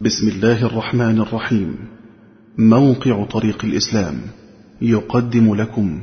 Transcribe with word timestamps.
بسم 0.00 0.28
الله 0.28 0.66
الرحمن 0.66 1.20
الرحيم. 1.20 1.88
موقع 2.58 3.24
طريق 3.24 3.64
الإسلام 3.64 4.14
يقدم 4.82 5.54
لكم. 5.54 6.02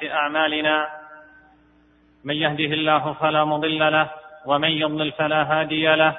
في 0.00 0.12
أعمالنا 0.12 0.86
من 2.24 2.34
يهده 2.34 2.74
الله 2.74 3.12
فلا 3.12 3.44
مضل 3.44 3.78
له 3.78 4.10
ومن 4.46 4.68
يضلل 4.68 5.12
فلا 5.12 5.42
هادي 5.42 5.94
له 5.96 6.16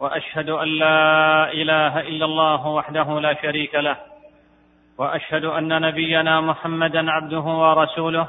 وأشهد 0.00 0.48
أن 0.48 0.68
لا 0.68 1.52
إله 1.52 2.00
إلا 2.00 2.24
الله 2.24 2.66
وحده 2.66 3.20
لا 3.20 3.42
شريك 3.42 3.74
له 3.74 3.96
وأشهد 4.98 5.44
أن 5.44 5.80
نبينا 5.82 6.40
محمدا 6.40 7.10
عبده 7.10 7.40
ورسوله 7.40 8.28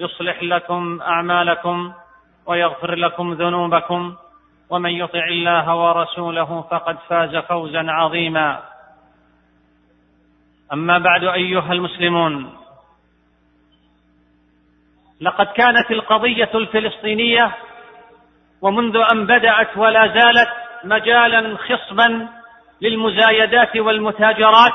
يصلح 0.00 0.42
لكم 0.42 1.00
أعمالكم 1.02 1.92
ويغفر 2.46 2.94
لكم 2.94 3.32
ذنوبكم 3.32 4.14
ومن 4.70 4.90
يطع 4.90 5.24
الله 5.24 5.76
ورسوله 5.76 6.62
فقد 6.70 6.98
فاز 7.08 7.36
فوزا 7.36 7.84
عظيما. 7.90 8.62
أما 10.72 10.98
بعد 10.98 11.24
أيها 11.24 11.72
المسلمون 11.72 12.56
لقد 15.20 15.46
كانت 15.46 15.90
القضية 15.90 16.50
الفلسطينية 16.54 17.54
ومنذ 18.62 18.96
أن 19.12 19.26
بدأت 19.26 19.76
ولا 19.76 20.06
زالت 20.06 20.48
مجالا 20.84 21.56
خصبا 21.56 22.28
للمزايدات 22.80 23.76
والمتاجرات 23.76 24.72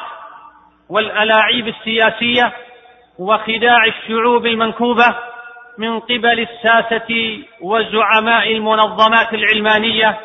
والألاعيب 0.90 1.68
السياسية 1.68 2.54
وخداع 3.20 3.86
الشعوب 3.88 4.46
المنكوبة 4.46 5.16
من 5.78 6.00
قبل 6.00 6.40
الساسة 6.40 7.40
وزعماء 7.62 8.52
المنظمات 8.52 9.34
العلمانية 9.34 10.20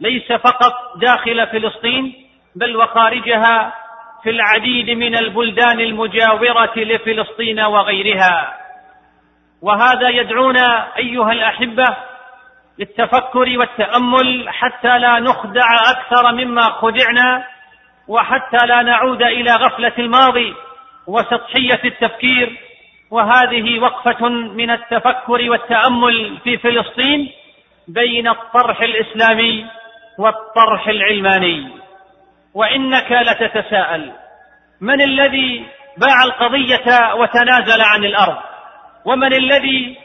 ليس 0.00 0.32
فقط 0.32 0.72
داخل 0.96 1.46
فلسطين 1.46 2.14
بل 2.56 2.76
وخارجها 2.76 3.74
في 4.22 4.30
العديد 4.30 4.90
من 4.90 5.18
البلدان 5.18 5.80
المجاورة 5.80 6.72
لفلسطين 6.76 7.60
وغيرها. 7.60 8.54
وهذا 9.62 10.08
يدعونا 10.08 10.96
أيها 10.96 11.32
الأحبة 11.32 11.84
للتفكر 12.78 13.58
والتأمل 13.58 14.48
حتى 14.48 14.98
لا 14.98 15.20
نخدع 15.20 15.66
أكثر 15.90 16.32
مما 16.32 16.62
خدعنا 16.62 17.44
وحتى 18.08 18.66
لا 18.66 18.82
نعود 18.82 19.22
إلى 19.22 19.50
غفلة 19.50 19.92
الماضي. 19.98 20.54
وسطحية 21.06 21.80
التفكير 21.84 22.56
وهذه 23.10 23.78
وقفة 23.78 24.28
من 24.28 24.70
التفكر 24.70 25.50
والتأمل 25.50 26.38
في 26.44 26.58
فلسطين 26.58 27.30
بين 27.88 28.28
الطرح 28.28 28.80
الإسلامي 28.80 29.66
والطرح 30.18 30.88
العلماني. 30.88 31.68
وإنك 32.54 33.12
لتتساءل 33.12 34.12
من 34.80 35.02
الذي 35.02 35.64
باع 35.98 36.24
القضية 36.24 37.14
وتنازل 37.14 37.80
عن 37.80 38.04
الأرض؟ 38.04 38.36
ومن 39.04 39.32
الذي 39.32 39.96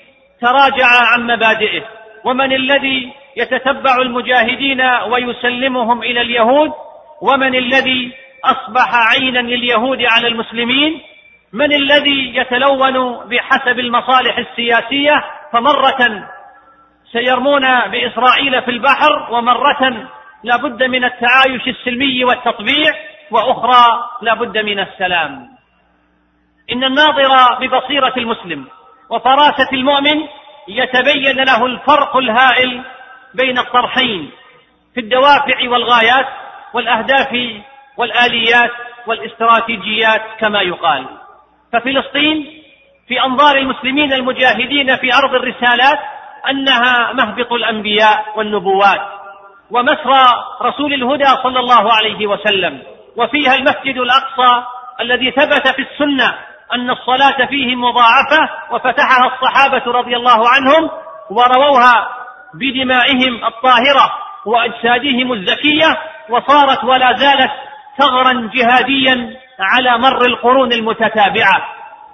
تراجع 0.41 0.87
عن 1.13 1.27
مبادئه؟ 1.27 1.83
ومن 2.23 2.53
الذي 2.53 3.13
يتتبع 3.37 3.97
المجاهدين 4.01 4.81
ويسلمهم 4.81 6.03
إلى 6.03 6.21
اليهود؟ 6.21 6.71
ومن 7.21 7.55
الذي 7.55 8.11
أصبح 8.45 8.95
عينا 9.13 9.39
لليهود 9.39 10.05
على 10.05 10.27
المسلمين 10.27 11.01
من 11.53 11.73
الذي 11.73 12.35
يتلون 12.35 13.27
بحسب 13.27 13.79
المصالح 13.79 14.37
السياسية 14.37 15.23
فمرة 15.53 16.29
سيرمون 17.11 17.61
بإسرائيل 17.91 18.61
في 18.61 18.71
البحر 18.71 19.27
ومرة 19.31 20.09
لا 20.43 20.57
بد 20.57 20.83
من 20.83 21.03
التعايش 21.03 21.67
السلمي 21.67 22.23
والتطبيع 22.23 22.91
وأخرى 23.31 24.09
لا 24.21 24.33
بد 24.33 24.57
من 24.57 24.79
السلام. 24.79 25.47
إن 26.71 26.83
الناظر 26.83 27.59
ببصيرة 27.61 28.13
المسلم 28.17 28.67
وفراسة 29.09 29.69
المؤمن 29.73 30.27
يتبين 30.67 31.43
له 31.43 31.65
الفرق 31.65 32.17
الهائل 32.17 32.81
بين 33.33 33.57
الطرحين 33.57 34.31
في 34.93 34.99
الدوافع 34.99 35.69
والغايات 35.69 36.27
والأهداف 36.73 37.61
والآليات 37.99 38.71
والاستراتيجيات 39.07 40.21
كما 40.39 40.61
يقال. 40.61 41.05
ففلسطين 41.73 42.61
في 43.07 43.23
أنظار 43.23 43.57
المسلمين 43.57 44.13
المجاهدين 44.13 44.95
في 44.95 45.13
أرض 45.13 45.35
الرسالات 45.35 45.99
أنها 46.49 47.13
مهبط 47.13 47.53
الأنبياء 47.53 48.25
والنبوات 48.35 49.01
ومسرى 49.71 50.25
رسول 50.61 50.93
الهدى 50.93 51.29
صلى 51.43 51.59
الله 51.59 51.93
عليه 51.93 52.27
وسلم. 52.27 52.81
وفيها 53.17 53.55
المسجد 53.55 53.97
الأقصى 53.97 54.63
الذي 55.01 55.31
ثبت 55.31 55.67
في 55.75 55.81
السنة 55.81 56.35
أن 56.73 56.89
الصلاة 56.89 57.45
فيه 57.45 57.75
مضاعفة 57.75 58.49
وفتحها 58.71 59.31
الصحابة 59.33 59.91
رضي 59.91 60.15
الله 60.15 60.49
عنهم 60.49 60.89
ورووها 61.29 62.09
بدمائهم 62.53 63.45
الطاهرة 63.45 64.11
وأجسادهم 64.45 65.33
الزكية 65.33 65.97
وصارت 66.29 66.83
ولا 66.83 67.13
زالت 67.13 67.51
ثغرا 67.99 68.49
جهاديا 68.53 69.35
على 69.59 69.97
مر 69.97 70.25
القرون 70.25 70.73
المتتابعة. 70.73 71.67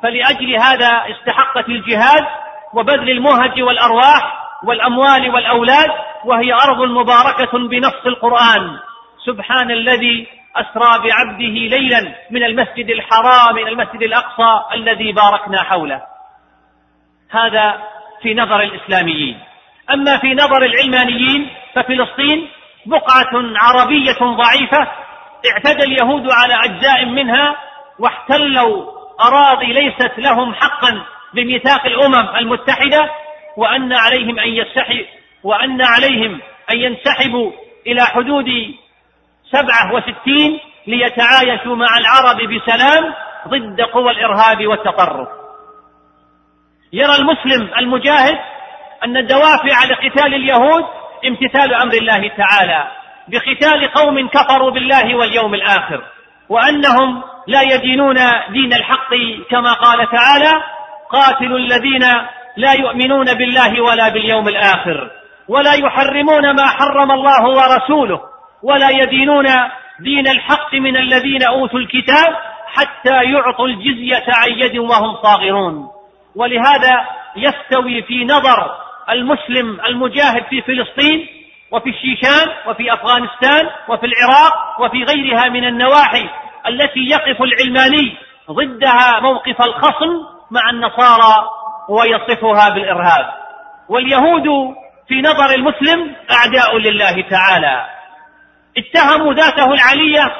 فلأجل 0.03 0.55
هذا 0.55 1.03
استحقت 1.11 1.69
الجهاد 1.69 2.25
وبذل 2.73 3.09
المهج 3.09 3.61
والأرواح 3.61 4.45
والأموال 4.63 5.29
والأولاد 5.29 5.91
وهي 6.25 6.53
أرض 6.53 6.81
مباركة 6.81 7.67
بنص 7.67 8.05
القرآن. 8.05 8.77
سبحان 9.25 9.71
الذي 9.71 10.27
أسرى 10.55 11.09
بعبده 11.09 11.77
ليلا 11.77 12.15
من 12.31 12.43
المسجد 12.43 12.89
الحرام 12.89 13.57
إلى 13.57 13.69
المسجد 13.69 14.01
الأقصى 14.01 14.61
الذي 14.73 15.11
باركنا 15.11 15.63
حوله. 15.63 16.01
هذا 17.31 17.77
في 18.21 18.33
نظر 18.33 18.61
الإسلاميين. 18.61 19.39
أما 19.93 20.17
في 20.17 20.33
نظر 20.33 20.63
العلمانيين 20.65 21.49
ففلسطين 21.75 22.47
بقعة 22.85 23.31
عربية 23.61 24.17
ضعيفة 24.21 24.87
اعتدى 25.51 25.83
اليهود 25.83 26.31
على 26.31 26.53
أجزاء 26.65 27.05
منها 27.05 27.55
واحتلوا 27.99 28.91
أراضي 29.21 29.65
ليست 29.65 30.11
لهم 30.17 30.53
حقا 30.53 31.05
بميثاق 31.33 31.85
الأمم 31.85 32.35
المتحدة 32.35 33.09
وأن 33.57 33.93
عليهم 33.93 34.39
أن 34.39 34.49
يستحي 34.49 35.05
وأن 35.43 35.81
عليهم 35.81 36.39
أن 36.71 36.77
ينسحبوا 36.77 37.51
إلى 37.87 38.01
حدود 38.01 38.45
سبعة 39.51 39.93
وستين 39.93 40.59
ليتعايشوا 40.87 41.75
مع 41.75 41.97
العرب 41.97 42.37
بسلام 42.37 43.13
ضد 43.47 43.81
قوى 43.81 44.11
الإرهاب 44.11 44.67
والتطرف 44.67 45.27
يرى 46.93 47.15
المسلم 47.15 47.69
المجاهد 47.77 48.39
أن 49.03 49.17
الدوافع 49.17 49.85
لقتال 49.89 50.33
اليهود 50.33 50.85
امتثال 51.25 51.73
أمر 51.73 51.93
الله 51.93 52.31
تعالى. 52.37 52.87
بقتال 53.27 53.91
قوم 53.91 54.27
كفروا 54.27 54.71
بالله 54.71 55.15
واليوم 55.15 55.53
الآخر 55.53 56.03
وأنهم 56.49 57.23
لا 57.47 57.61
يدينون 57.61 58.15
دين 58.49 58.73
الحق 58.73 59.09
كما 59.49 59.73
قال 59.73 60.09
تعالى 60.09 60.63
قاتلوا 61.11 61.57
الذين 61.57 62.03
لا 62.57 62.73
يؤمنون 62.73 63.33
بالله 63.33 63.81
ولا 63.81 64.09
باليوم 64.09 64.47
الآخر 64.47 65.11
ولا 65.47 65.73
يحرمون 65.73 66.55
ما 66.55 66.67
حرم 66.67 67.11
الله 67.11 67.49
ورسوله 67.49 68.21
ولا 68.63 68.89
يدينون 68.89 69.45
دين 69.99 70.27
الحق 70.27 70.73
من 70.73 70.97
الذين 70.97 71.43
أوتوا 71.43 71.79
الكتاب 71.79 72.35
حتى 72.67 73.23
يعطوا 73.23 73.67
الجزية 73.67 74.25
عن 74.27 74.51
يد 74.51 74.77
وهم 74.77 75.15
صاغرون 75.23 75.87
ولهذا 76.35 77.05
يستوي 77.35 78.01
في 78.01 78.25
نظر 78.25 78.75
المسلم 79.09 79.79
المجاهد 79.85 80.43
في 80.49 80.61
فلسطين 80.61 81.27
وفي 81.71 81.89
الشيشان 81.89 82.47
وفي 82.67 82.93
أفغانستان 82.93 83.69
وفي 83.87 84.05
العراق 84.05 84.81
وفي 84.81 85.03
غيرها 85.03 85.49
من 85.49 85.65
النواحي 85.65 86.29
التي 86.67 86.99
يقف 86.99 87.41
العلماني 87.41 88.17
ضدها 88.51 89.19
موقف 89.19 89.61
الخصم 89.61 90.25
مع 90.51 90.69
النصارى 90.69 91.49
ويصفها 91.89 92.69
بالإرهاب. 92.69 93.33
واليهود 93.89 94.75
في 95.07 95.21
نظر 95.21 95.55
المسلم 95.55 96.15
أعداء 96.31 96.77
لله 96.77 97.21
تعالى. 97.29 97.85
اتهموا 98.77 99.33
ذاته 99.33 99.73
العلية 99.73 100.35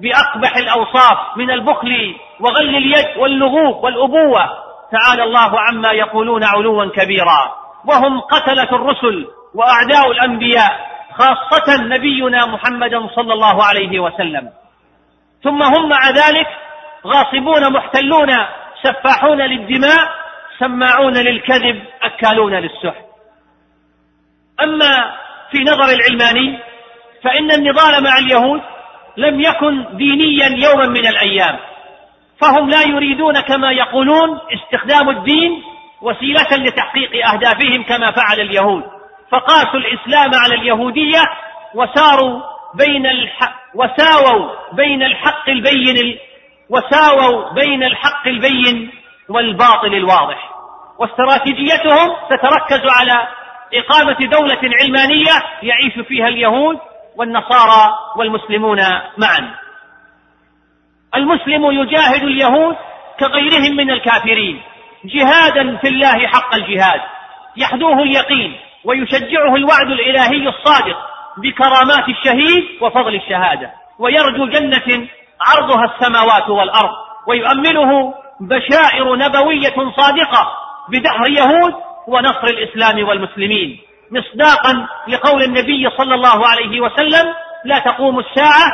بأقبح 0.00 0.56
الأوصاف 0.56 1.36
من 1.36 1.50
البخل 1.50 2.14
وغل 2.40 2.76
اليد 2.76 3.16
واللغوب 3.16 3.84
والأبوة. 3.84 4.50
تعالى 4.92 5.22
الله 5.22 5.60
عما 5.60 5.92
يقولون 5.92 6.44
علوا 6.44 6.84
كبيرا. 6.84 7.54
وهم 7.84 8.20
قتلة 8.20 8.68
الرسل 8.72 9.26
وأعداء 9.54 10.10
الأنبياء 10.10 10.90
خاصة 11.14 11.82
نبينا 11.82 12.46
محمد 12.46 12.90
صلى 13.16 13.32
الله 13.32 13.64
عليه 13.64 14.00
وسلم. 14.00 14.50
ثم 15.42 15.62
هم 15.62 15.88
مع 15.88 16.10
ذلك 16.10 16.46
غاصبون 17.06 17.72
محتلون 17.72 18.28
سفاحون 18.82 19.38
للدماء 19.42 20.10
سماعون 20.58 21.14
للكذب 21.14 21.82
أكالون 22.02 22.54
للسحت 22.54 23.04
أما 24.62 25.14
في 25.50 25.58
نظر 25.58 25.84
العلماني 25.84 26.58
فإن 27.22 27.50
النضال 27.50 28.04
مع 28.04 28.18
اليهود 28.18 28.60
لم 29.16 29.40
يكن 29.40 29.96
دينيا 29.96 30.68
يوما 30.68 30.86
من 30.86 31.06
الأيام. 31.06 31.58
فهم 32.40 32.70
لا 32.70 32.82
يريدون 32.82 33.40
كما 33.40 33.72
يقولون 33.72 34.40
استخدام 34.52 35.10
الدين 35.10 35.62
وسيلة 36.02 36.48
لتحقيق 36.52 37.26
أهدافهم 37.32 37.82
كما 37.82 38.10
فعل 38.10 38.40
اليهود. 38.40 38.99
فقاسوا 39.30 39.80
الإسلام 39.80 40.30
على 40.34 40.54
اليهودية 40.54 41.22
وساروا 41.74 42.40
بين 42.74 43.06
الحق 43.06 43.60
وساووا 43.74 44.50
بين 44.72 45.02
الحق 45.02 45.48
البين 45.48 46.18
وساووا 46.70 47.52
بين 47.52 47.84
الحق 47.84 48.26
البين 48.26 48.90
والباطل 49.28 49.94
الواضح. 49.94 50.50
واستراتيجيتهم 50.98 52.16
تتركز 52.30 52.82
على 53.00 53.28
إقامة 53.74 54.16
دولة 54.32 54.60
علمانية 54.82 55.32
يعيش 55.62 56.06
فيها 56.08 56.28
اليهود 56.28 56.78
والنصارى 57.16 57.94
والمسلمون 58.16 58.78
معا. 59.18 59.54
المسلم 61.16 61.70
يجاهد 61.70 62.22
اليهود 62.22 62.76
كغيرهم 63.20 63.76
من 63.76 63.90
الكافرين. 63.90 64.62
جهادا 65.04 65.76
في 65.76 65.88
الله 65.88 66.26
حق 66.26 66.54
الجهاد. 66.54 67.00
يحدوه 67.56 68.02
اليقين. 68.02 68.69
ويشجعه 68.84 69.54
الوعد 69.56 69.90
الإلهي 69.90 70.48
الصادق 70.48 70.96
بكرامات 71.36 72.08
الشهيد 72.08 72.64
وفضل 72.82 73.14
الشهادة. 73.14 73.70
ويرجو 73.98 74.46
جنة 74.46 75.08
عرضها 75.40 75.84
السماوات 75.84 76.48
والأرض. 76.50 76.94
ويؤمنه 77.26 78.14
بشائر 78.40 79.16
نبوية 79.16 79.92
صادقة 79.96 80.52
بدحر 80.88 81.30
يهود 81.30 81.74
ونصر 82.06 82.44
الإسلام 82.44 83.08
والمسلمين. 83.08 83.80
مصداقا 84.10 84.86
لقول 85.08 85.42
النبي 85.42 85.90
صلى 85.98 86.14
الله 86.14 86.46
عليه 86.46 86.80
وسلم 86.80 87.34
لا 87.64 87.78
تقوم 87.78 88.18
الساعة 88.18 88.72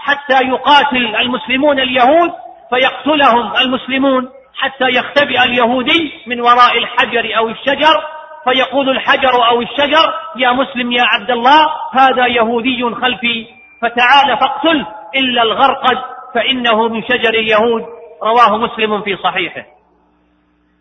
حتى 0.00 0.44
يقاتل 0.48 1.16
المسلمون 1.16 1.80
اليهود 1.80 2.32
فيقتلهم 2.70 3.56
المسلمون 3.56 4.28
حتى 4.56 4.84
يختبئ 4.88 5.42
اليهودي 5.44 6.12
من 6.26 6.40
وراء 6.40 6.78
الحجر 6.78 7.36
أو 7.38 7.48
الشجر 7.48 8.02
فيقول 8.46 8.90
الحجر 8.90 9.48
أو 9.48 9.62
الشجر 9.62 10.14
يا 10.36 10.52
مسلم 10.52 10.92
يا 10.92 11.02
عبد 11.02 11.30
الله 11.30 11.66
هذا 11.92 12.26
يهودي 12.26 12.94
خلفي. 12.94 13.46
فتعال 13.82 14.38
فاقتله 14.40 14.86
إلا 15.16 15.42
الغرقد 15.42 15.98
فإنه 16.34 16.88
من 16.88 17.02
شجر 17.02 17.34
اليهود. 17.34 17.84
رواه 18.22 18.56
مسلم 18.58 19.02
في 19.02 19.16
صحيحه. 19.16 19.64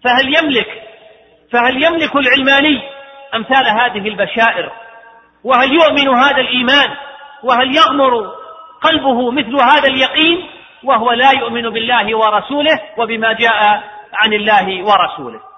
فهل 0.03 0.35
يملك 0.35 0.67
فهل 1.51 1.83
يملك 1.83 2.15
العلماني 2.15 2.81
أمثال 3.35 3.69
هذه 3.69 4.07
البشائر؟ 4.07 4.71
وهل 5.43 5.73
يؤمن 5.73 6.17
هذا 6.17 6.41
الإيمان؟ 6.41 6.95
وهل 7.43 7.75
يغمر 7.75 8.31
قلبه 8.81 9.31
مثل 9.31 9.55
هذا 9.55 9.87
اليقين؟ 9.87 10.49
وهو 10.83 11.11
لا 11.11 11.31
يؤمن 11.31 11.69
بالله 11.69 12.17
ورسوله 12.17 12.79
وبما 12.97 13.33
جاء 13.33 13.83
عن 14.13 14.33
الله 14.33 14.83
ورسوله. 14.83 15.54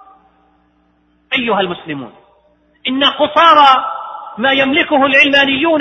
أيها 1.34 1.60
المسلمون 1.60 2.12
إن 2.88 3.04
قصارى 3.04 3.84
ما 4.38 4.52
يملكه 4.52 5.06
العلمانيون 5.06 5.80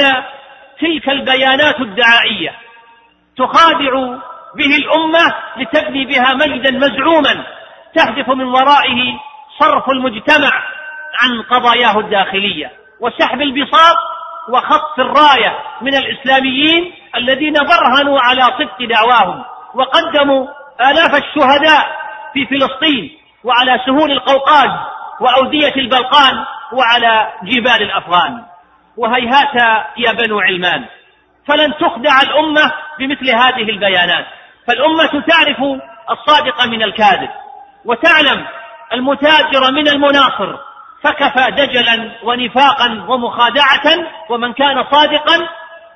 تلك 0.79 1.09
البيانات 1.09 1.79
الدعائية 1.79 2.55
تخادع 3.37 3.91
به 4.55 4.75
الأمة 4.75 5.35
لتبني 5.57 6.05
بها 6.05 6.33
مجدا 6.33 6.71
مزعوما 6.71 7.45
تهدف 7.95 8.29
من 8.29 8.45
ورائه 8.45 9.19
صرف 9.59 9.89
المجتمع 9.89 10.49
عن 11.19 11.41
قضاياه 11.41 11.99
الداخلية 11.99 12.71
وسحب 12.99 13.41
البساط 13.41 13.95
وخط 14.49 14.99
الراية 14.99 15.59
من 15.81 15.95
الإسلاميين 15.95 16.93
الذين 17.15 17.53
برهنوا 17.53 18.19
على 18.19 18.41
صدق 18.41 18.87
دعواهم 18.89 19.43
وقدموا 19.73 20.47
آلاف 20.81 21.15
الشهداء 21.15 21.97
في 22.33 22.45
فلسطين 22.45 23.17
وعلى 23.43 23.81
سهول 23.85 24.11
القوقاز 24.11 24.69
وأودية 25.19 25.75
البلقان 25.75 26.45
وعلى 26.73 27.33
جبال 27.43 27.81
الأفغان. 27.81 28.43
وهيهات 28.97 29.55
يا 29.97 30.11
بنو 30.11 30.39
علمان 30.39 30.85
فلن 31.47 31.73
تخدع 31.77 32.21
الأمة 32.21 32.73
بمثل 32.99 33.29
هذه 33.29 33.69
البيانات. 33.69 34.25
فالأمة 34.67 35.23
تعرف 35.27 35.57
الصادق 36.11 36.65
من 36.65 36.83
الكاذب 36.83 37.29
وتعلم 37.85 38.45
المتاجر 38.93 39.71
من 39.71 39.87
المناصر. 39.87 40.57
فكفى 41.03 41.51
دجلا 41.51 42.11
ونفاقا 42.23 43.05
ومخادعة 43.07 44.07
ومن 44.29 44.53
كان 44.53 44.83
صادقا 44.91 45.47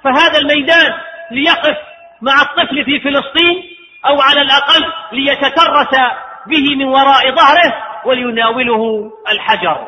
فهذا 0.03 0.37
الميدان 0.37 0.93
ليقف 1.31 1.77
مع 2.21 2.33
الطفل 2.41 2.85
في 2.85 2.99
فلسطين 2.99 3.63
أو 4.05 4.21
على 4.21 4.41
الأقل 4.41 4.93
ليتترس 5.11 5.99
به 6.47 6.75
من 6.75 6.85
وراء 6.85 7.35
ظهره 7.35 7.73
وليناوله 8.05 9.11
الحجر 9.29 9.87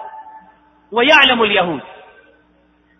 ويعلم 0.91 1.43
اليهود 1.43 1.81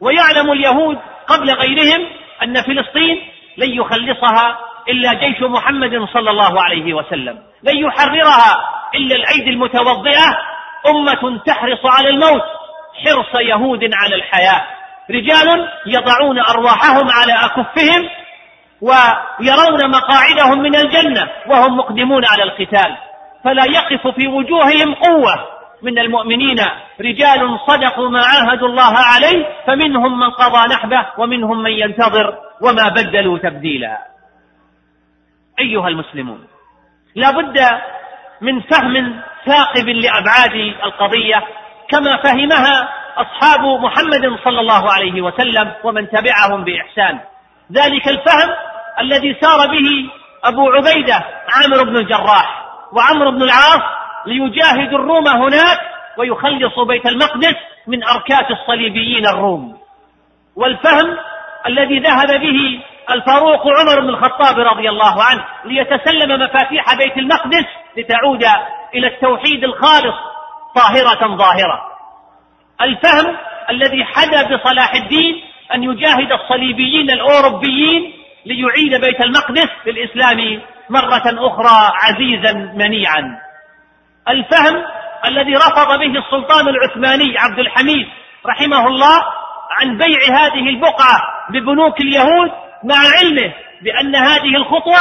ويعلم 0.01 0.51
اليهود 0.51 0.97
قبل 1.27 1.51
غيرهم 1.51 2.07
أن 2.43 2.61
فلسطين 2.61 3.21
لن 3.57 3.69
يخلصها 3.69 4.57
إلا 4.89 5.13
جيش 5.13 5.41
محمد 5.41 6.07
صلى 6.13 6.29
الله 6.31 6.63
عليه 6.63 6.93
وسلم 6.93 7.39
لن 7.63 7.77
يحررها 7.77 8.69
إلا 8.95 9.15
الأيدي 9.15 9.49
المتوضئة 9.49 10.37
أمة 10.87 11.39
تحرص 11.45 11.85
على 11.85 12.09
الموت 12.09 12.43
حرص 13.05 13.41
يهود 13.41 13.89
على 13.93 14.15
الحياة 14.15 14.61
رجال 15.11 15.69
يضعون 15.85 16.39
أرواحهم 16.39 17.09
على 17.09 17.33
أكفهم 17.33 18.09
ويرون 18.81 19.91
مقاعدهم 19.91 20.59
من 20.59 20.75
الجنة 20.75 21.29
وهم 21.47 21.77
مقدمون 21.77 22.25
على 22.25 22.43
القتال. 22.43 22.97
فلا 23.43 23.63
يقف 23.65 24.07
في 24.07 24.27
وجوههم 24.27 24.93
قوة. 24.93 25.53
من 25.81 25.99
المؤمنين 25.99 26.59
رجال 27.01 27.59
صدقوا 27.67 28.09
ما 28.09 28.19
عاهدوا 28.19 28.67
الله 28.67 28.93
عليه 28.97 29.45
فمنهم 29.67 30.19
من 30.19 30.29
قضى 30.29 30.73
نحبه 30.73 31.05
ومنهم 31.17 31.63
من 31.63 31.71
ينتظر 31.71 32.37
وما 32.61 32.89
بدلوا 32.89 33.37
تبديلا. 33.37 33.97
أيها 35.59 35.87
المسلمون 35.87 36.47
لا 37.15 37.31
بد 37.31 37.59
من 38.41 38.61
فهم 38.61 39.21
ثاقب 39.45 39.89
لأبعاد 39.89 40.73
القضية 40.83 41.43
كما 41.89 42.17
فهمها 42.17 42.89
أصحاب 43.17 43.81
محمد 43.81 44.39
صلى 44.43 44.59
الله 44.59 44.91
عليه 44.91 45.21
وسلم 45.21 45.71
ومن 45.83 46.09
تبعهم 46.09 46.63
بإحسان. 46.63 47.19
ذلك 47.71 48.07
الفهم 48.07 48.49
الذي 48.99 49.37
سار 49.41 49.67
به 49.67 50.09
أبو 50.43 50.71
عبيدة 50.71 51.25
عامر 51.49 51.83
بن 51.83 51.97
الجراح. 51.97 52.62
وعمرو 52.95 53.31
بن 53.31 53.43
العاص 53.43 53.81
ليجاهدوا 54.25 54.99
الروم 54.99 55.27
هناك 55.27 55.79
ويخلصوا 56.17 56.85
بيت 56.85 57.05
المقدس 57.05 57.55
من 57.87 58.03
أركات 58.03 58.51
الصليبيين 58.51 59.27
الروم. 59.27 59.77
والفهم 60.55 61.17
الذي 61.67 61.99
ذهب 61.99 62.27
به 62.27 62.81
الفاروق 63.11 63.61
عمر 63.67 64.01
بن 64.01 64.09
الخطاب 64.09 64.59
رضي 64.59 64.89
الله 64.89 65.23
عنه 65.23 65.45
ليتسلم 65.65 66.41
مفاتيح 66.41 66.95
بيت 66.97 67.17
المقدس 67.17 67.65
لتعود 67.97 68.43
إلى 68.95 69.07
التوحيد 69.07 69.63
الخالص 69.63 70.15
طاهرة 70.75 71.35
ظاهرة. 71.35 71.81
الفهم 72.81 73.35
الذي 73.69 74.03
حدا 74.03 74.55
بصلاح 74.55 74.93
الدين 74.95 75.43
أن 75.73 75.83
يجاهد 75.83 76.31
الصليبيين 76.31 77.09
الأوروبيين 77.11 78.13
ليعيد 78.45 79.01
بيت 79.01 79.25
المقدس 79.25 79.69
للإسلام 79.85 80.61
مرة 80.89 81.47
أخرى 81.47 81.91
عزيزا 82.03 82.53
منيعا. 82.53 83.39
الفهم 84.29 84.83
الذي 85.25 85.55
رفض 85.55 85.99
به 85.99 86.19
السلطان 86.19 86.67
العثماني 86.67 87.37
عبد 87.37 87.59
الحميد 87.59 88.07
رحمه 88.45 88.87
الله 88.87 89.19
عن 89.71 89.97
بيع 89.97 90.19
هذه 90.39 90.69
البقعة 90.69 91.19
ببنوك 91.49 92.01
اليهود 92.01 92.51
مع 92.83 92.95
علمه 93.21 93.53
بأن 93.81 94.15
هذه 94.15 94.55
الخطوة 94.55 94.99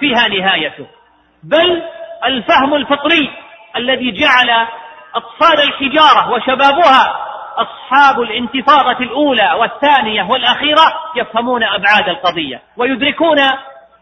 فيها 0.00 0.28
نهايته. 0.28 0.86
بل 1.42 1.82
الفهم 2.24 2.74
الفطري 2.74 3.30
الذي 3.76 4.10
جعل 4.10 4.66
أطفال 5.14 5.62
الحجارة 5.62 6.30
وشبابها 6.30 7.28
أصحاب 7.58 8.20
الانتفاضة 8.20 8.98
الأولى 9.00 9.52
والثانية 9.60 10.22
والأخيرة 10.22 10.92
يفهمون 11.16 11.64
أبعاد 11.64 12.08
القضية 12.08 12.62
ويدركون 12.76 13.38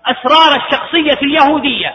أسرار 0.07 0.57
الشخصية 0.57 1.19
اليهودية 1.23 1.95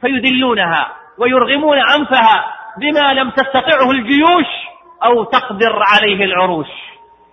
فيذلونها 0.00 0.88
ويرغمون 1.18 1.78
أنفها 1.78 2.44
بما 2.78 3.12
لم 3.12 3.30
تستطعه 3.30 3.90
الجيوش 3.90 4.46
أو 5.04 5.24
تقدر 5.24 5.82
عليه 5.92 6.24
العروش. 6.24 6.66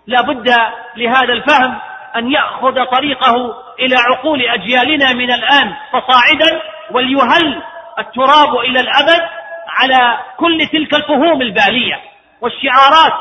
لا 0.07 0.21
بد 0.21 0.49
لهذا 0.95 1.33
الفهم 1.33 1.79
أن 2.15 2.31
يأخذ 2.31 2.85
طريقه 2.85 3.35
إلى 3.79 3.95
عقول 3.95 4.41
أجيالنا 4.41 5.13
من 5.13 5.31
الآن 5.31 5.75
فصاعدا 5.91 6.61
وليهل 6.91 7.63
التراب 7.99 8.55
إلى 8.59 8.79
الأبد 8.79 9.21
على 9.69 10.17
كل 10.37 10.67
تلك 10.71 10.93
الفهوم 10.95 11.41
البالية 11.41 11.99
والشعارات 12.41 13.13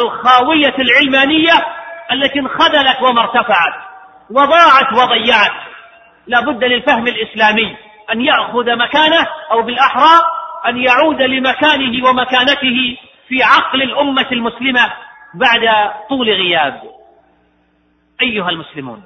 الخاوية 0.00 0.74
العلمانية 0.78 1.52
التي 2.12 2.38
انخذلت 2.38 3.02
وما 3.02 3.20
ارتفعت 3.20 3.74
وضاعت 4.30 4.92
وضيعت. 4.92 5.69
لا 6.26 6.40
بد 6.40 6.64
للفهم 6.64 7.06
الإسلامي 7.06 7.76
أن 8.12 8.20
يأخذ 8.20 8.76
مكانه 8.76 9.26
أو 9.52 9.62
بالأحرى 9.62 10.20
أن 10.68 10.76
يعود 10.76 11.22
لمكانه 11.22 12.08
ومكانته 12.08 12.96
في 13.28 13.42
عقل 13.42 13.82
الأمة 13.82 14.26
المسلمة 14.32 14.92
بعد 15.34 15.92
طول 16.08 16.30
غياب. 16.30 16.82
أيها 18.22 18.50
المسلمون 18.50 19.02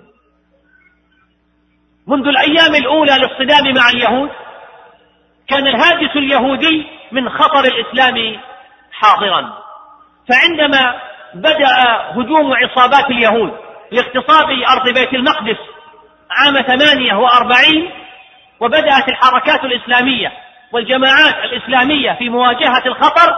منذ 2.07 2.29
الأيام 2.29 2.75
الأولى 2.75 3.13
للصدام 3.13 3.75
مع 3.75 3.89
اليهود 3.89 4.31
كان 5.49 5.67
الهاجس 5.67 6.17
اليهودي 6.17 6.87
من 7.13 7.29
خطر 7.29 7.65
الإسلام 7.65 8.41
حاضرا. 8.93 9.65
فعندما 10.29 11.01
بدأ 11.35 11.69
هجوم 12.11 12.55
عصابات 12.55 13.11
اليهود 13.11 13.53
لاغتصاب 13.93 14.51
أرض 14.51 14.89
بيت 14.89 15.15
المقدس 15.15 15.57
عام 16.35 16.63
ثمانية 16.63 17.15
وأربعين 17.15 17.91
وبدأت 18.61 19.09
الحركات 19.09 19.65
الإسلامية 19.65 20.33
والجماعات 20.73 21.35
الإسلامية 21.45 22.13
في 22.13 22.29
مواجهة 22.29 22.83
الخطر 22.87 23.37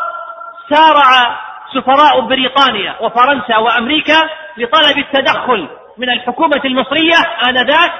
سارع 0.70 1.38
سفراء 1.74 2.20
بريطانيا 2.20 2.96
وفرنسا 3.00 3.56
وأمريكا 3.56 4.28
لطلب 4.56 4.98
التدخل 4.98 5.68
من 5.98 6.10
الحكومة 6.10 6.60
المصرية 6.64 7.16
آنذاك 7.48 7.92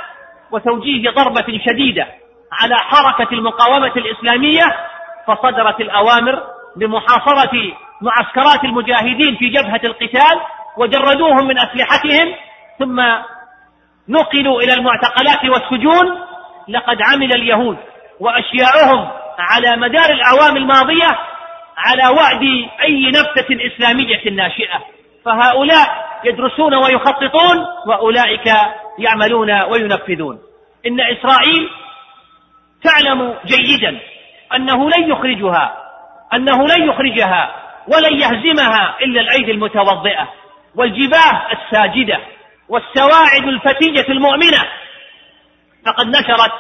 وتوجيه 0.51 1.11
ضربة 1.11 1.61
شديدة 1.67 2.07
على 2.53 2.75
حركة 2.77 3.33
المقاومة 3.35 3.93
الإسلامية 3.97 4.77
فصدرت 5.27 5.81
الأوامر 5.81 6.43
بمحاصرة 6.77 7.73
معسكرات 8.01 8.65
المجاهدين 8.65 9.37
في 9.37 9.49
جبهة 9.49 9.81
القتال 9.85 10.41
وجردوهم 10.77 11.47
من 11.49 11.59
أسلحتهم 11.59 12.35
ثم 12.79 13.01
نقلوا 14.09 14.61
إلى 14.61 14.73
المعتقلات 14.73 15.45
والسجون 15.45 16.19
لقد 16.69 16.97
عمل 17.03 17.33
اليهود 17.35 17.77
وأشياعهم 18.21 19.09
على 19.39 19.77
مدار 19.77 20.11
الأعوام 20.11 20.57
الماضية 20.57 21.19
على 21.77 22.17
وعد 22.17 22.43
أي 22.83 23.11
نفسة 23.11 23.67
إسلامية 23.67 24.31
ناشئة. 24.31 24.85
فهؤلاء 25.25 26.07
يدرسون 26.25 26.75
ويخططون 26.75 27.67
وأولئك 27.87 28.47
يعملون 28.99 29.63
وينفذون. 29.63 30.39
إن 30.87 31.01
إسرائيل 31.01 31.69
تعلم 32.85 33.35
جيدا 33.47 34.01
أنه 34.57 34.91
لن 34.91 35.11
يخرجها 35.11 35.77
أنه 36.35 36.67
لن 36.67 36.89
يخرجها 36.89 37.55
ولن 37.89 38.21
يهزمها 38.21 38.97
إلا 39.03 39.21
الأيدي 39.21 39.51
المتوضئة 39.51 40.29
والجباه 40.77 41.47
الساجدة. 41.53 42.21
والسواعد 42.69 43.45
الفتية 43.45 44.13
المؤمنة. 44.13 44.65
فقد 45.87 46.07
نشرت 46.07 46.53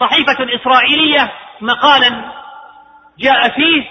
صحيفة 0.00 0.54
إسرائيلية 0.54 1.32
مقالا 1.60 2.32
جاء 3.18 3.48
فيه 3.48 3.84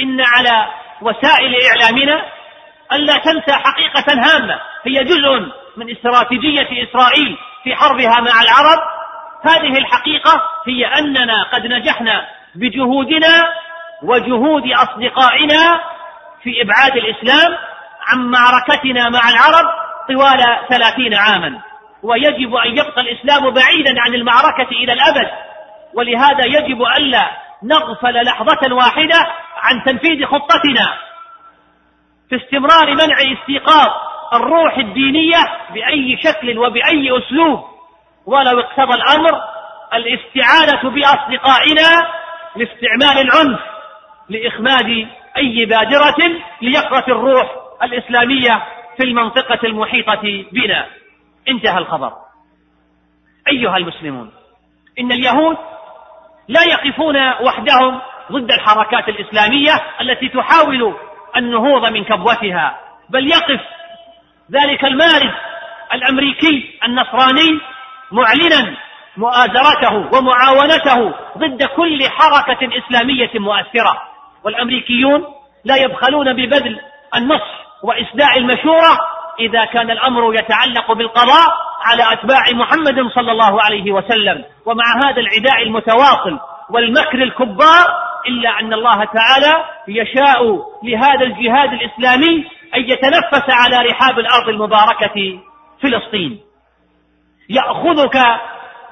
إن 0.00 0.20
على 0.20 0.66
وسائل 1.00 1.54
إعلامنا 1.70 2.26
ألا 2.92 3.12
تنسى 3.18 3.52
حقيقة 3.52 4.12
هامة. 4.12 4.60
هي 4.86 5.04
جزء 5.04 5.52
من 5.76 5.90
استراتيجية 5.90 6.88
إسرائيل 6.88 7.38
في 7.64 7.74
حربها 7.74 8.20
مع 8.20 8.42
العرب. 8.42 8.78
هذه 9.42 9.78
الحقيقة 9.78 10.42
هي 10.66 10.86
أننا 10.86 11.42
قد 11.42 11.66
نجحنا 11.66 12.28
بجهودنا 12.54 13.52
وجهود 14.02 14.62
أصدقائنا 14.72 15.80
في 16.42 16.62
إبعاد 16.62 16.96
الإسلام 16.96 17.58
عن 18.06 18.18
معركتنا 18.18 19.08
مع 19.08 19.28
العرب. 19.28 19.85
طوال 20.08 20.40
ثلاثين 20.68 21.14
عاما 21.14 21.60
ويجب 22.02 22.54
أن 22.54 22.70
يبقى 22.70 23.00
الإسلام 23.00 23.50
بعيدا 23.50 23.94
عن 24.00 24.14
المعركة 24.14 24.70
إلى 24.70 24.92
الأبد. 24.92 25.30
ولهذا 25.94 26.44
يجب 26.44 26.82
ألا 26.82 27.30
نغفل 27.62 28.24
لحظة 28.24 28.74
واحدة 28.74 29.18
عن 29.56 29.84
تنفيذ 29.84 30.26
خطتنا. 30.26 30.94
في 32.30 32.36
استمرار 32.36 32.94
منع 32.94 33.16
استيقاظ 33.40 33.88
الروح 34.34 34.78
الدينية 34.78 35.38
بأي 35.74 36.18
شكل 36.24 36.58
وبأي 36.58 37.18
أسلوب. 37.18 37.64
ولو 38.26 38.60
اقتضى 38.60 38.94
الأمر 38.94 39.40
الاستعانة 39.94 40.90
بأصدقائنا 40.90 42.08
لاستعمال 42.56 43.28
العنف 43.28 43.60
لإخماد 44.28 45.08
أي 45.36 45.64
بادرة 45.64 46.40
ليقظة 46.62 47.04
الروح 47.08 47.50
الإسلامية. 47.82 48.62
في 48.96 49.04
المنطقة 49.04 49.58
المحيطة 49.64 50.44
بنا. 50.52 50.86
انتهى 51.48 51.78
الخبر. 51.78 52.12
أيها 53.48 53.76
المسلمون 53.76 54.32
إن 55.00 55.12
اليهود 55.12 55.56
لا 56.48 56.62
يقفون 56.62 57.16
وحدهم 57.16 58.00
ضد 58.32 58.52
الحركات 58.52 59.08
الإسلامية 59.08 59.72
التي 60.00 60.28
تحاول 60.28 60.94
النهوض 61.36 61.92
من 61.92 62.04
كبوتها 62.04 62.80
بل 63.10 63.26
يقف 63.26 63.60
ذلك 64.52 64.84
المارد 64.84 65.34
الأمريكي 65.92 66.78
النصراني 66.84 67.60
معلنا 68.12 68.76
مؤازرته 69.16 69.94
ومعاونته 69.94 71.14
ضد 71.38 71.62
كل 71.64 72.08
حركة 72.08 72.78
إسلامية 72.78 73.30
مؤثرة. 73.34 74.02
والأمريكيون 74.44 75.24
لا 75.64 75.76
يبخلون 75.76 76.32
ببذل 76.32 76.80
النصح 77.14 77.65
وإسداء 77.82 78.38
المشورة 78.38 78.98
إذا 79.40 79.64
كان 79.64 79.90
الأمر 79.90 80.34
يتعلق 80.34 80.92
بالقضاء 80.92 81.48
على 81.84 82.12
أتباع 82.12 82.44
محمد 82.52 83.12
صلى 83.14 83.32
الله 83.32 83.62
عليه 83.62 83.92
وسلم. 83.92 84.44
ومع 84.66 84.84
هذا 85.04 85.20
العداء 85.20 85.62
المتواصل 85.62 86.38
والمكر 86.70 87.22
الكبار 87.22 87.86
إلا 88.28 88.60
أن 88.60 88.72
الله 88.72 89.04
تعالى 89.04 89.64
يشاء 89.88 90.42
لهذا 90.82 91.24
الجهاد 91.24 91.72
الإسلامي 91.72 92.46
أن 92.74 92.80
يتنفس 92.80 93.44
على 93.50 93.88
رحاب 93.90 94.18
الأرض 94.18 94.48
المباركة 94.48 95.40
فلسطين. 95.82 96.40
يأخذك 97.48 98.16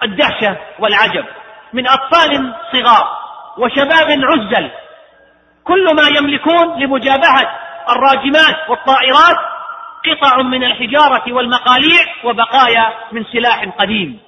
الدهشة 0.03 0.57
والعجب 0.79 1.25
من 1.73 1.89
أطفال 1.89 2.55
صغار 2.73 3.09
وشباب 3.59 4.09
عزل. 4.09 4.71
كل 5.65 5.85
ما 5.85 6.03
يملكون 6.19 6.83
لمجابهة 6.83 7.64
الراجمات 7.91 8.71
والطائرات 8.71 9.37
قطع 10.07 10.43
من 10.43 10.65
الحجارة 10.65 11.33
والمقاليع 11.33 12.01
وبقايا 12.25 12.93
من 13.13 13.25
سلاح 13.33 13.65
قديم. 13.79 14.19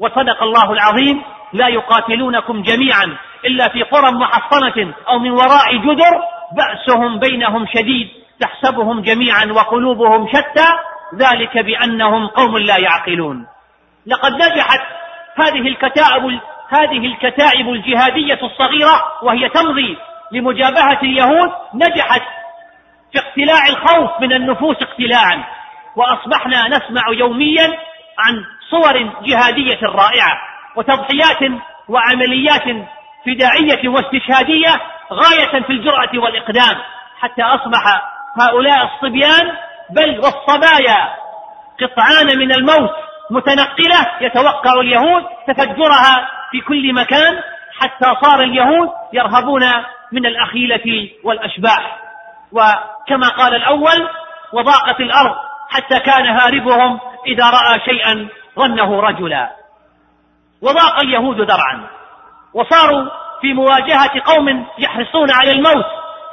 وصدق 0.00 0.42
الله 0.42 0.72
العظيم 0.72 1.22
لا 1.52 1.68
يقاتلونكم 1.68 2.62
جميعا 2.62 3.16
إلا 3.44 3.68
في 3.68 3.82
قرى 3.82 4.12
محصنة 4.12 4.94
أو 5.08 5.18
من 5.18 5.30
وراء 5.30 5.76
جدر 5.76 6.22
بأسهم 6.56 7.18
بينهم 7.18 7.66
شديد 7.66 8.08
تحسبهم 8.40 9.00
جميعا 9.00 9.44
وقلوبهم 9.44 10.28
شتى 10.28 10.68
ذلك 11.14 11.58
بأنهم 11.58 12.26
قوم 12.26 12.58
لا 12.58 12.76
يعقلون. 12.76 13.46
لقد 14.06 14.32
نجحت 14.32 14.80
هذه 15.36 15.68
الكتائب 15.68 16.40
هذه 16.68 17.06
الكتائب 17.06 17.68
الجهادية 17.68 18.38
الصغيرة 18.42 19.02
وهي 19.22 19.48
تمضي 19.48 19.96
لمجابهة 20.32 20.98
اليهود 21.02 21.50
نجحت 21.74 22.22
في 23.12 23.18
اقتلاع 23.18 23.66
الخوف 23.68 24.20
من 24.20 24.32
النفوس 24.32 24.76
اقتلاعا 24.82 25.44
وأصبحنا 25.96 26.68
نسمع 26.68 27.02
يوميا 27.18 27.78
عن 28.18 28.44
صور 28.70 29.12
جهادية 29.22 29.78
رائعة 29.82 30.40
وتضحيات 30.76 31.60
وعمليات 31.88 32.86
فدائية 33.26 33.88
واستشهادية 33.88 34.70
غاية 35.12 35.62
في 35.62 35.70
الجرأة 35.72 36.10
والإقدام. 36.14 36.76
حتى 37.20 37.42
أصبح 37.42 38.02
هؤلاء 38.40 38.84
الصبيان 38.84 39.56
بل 39.90 40.18
والصبايا 40.18 41.14
قطعان 41.80 42.38
من 42.38 42.52
الموت 42.52 42.90
متنقلة 43.30 44.06
يتوقع 44.20 44.80
اليهود 44.80 45.24
تفجرها 45.46 46.28
في 46.50 46.60
كل 46.60 46.94
مكان 46.94 47.40
حتى 47.80 48.14
صار 48.24 48.42
اليهود 48.42 48.90
يرهبون 49.12 49.62
من 50.12 50.26
الأخيلة 50.26 51.10
والأشباح. 51.24 51.98
وكما 52.52 53.28
قال 53.28 53.54
الأول 53.54 54.08
وضاقت 54.52 55.00
الأرض 55.00 55.34
حتى 55.70 56.00
كان 56.00 56.26
هاربهم 56.26 57.00
إذا 57.26 57.50
رأى 57.50 57.80
شيئا 57.80 58.28
ظنه 58.56 59.00
رجلا. 59.00 59.50
وضاق 60.62 61.00
اليهود 61.00 61.40
ذرعا. 61.40 61.86
وصاروا 62.54 63.10
في 63.40 63.54
مواجهة 63.54 64.20
قوم 64.24 64.66
يحرصون 64.78 65.28
على 65.30 65.50
الموت. 65.50 65.86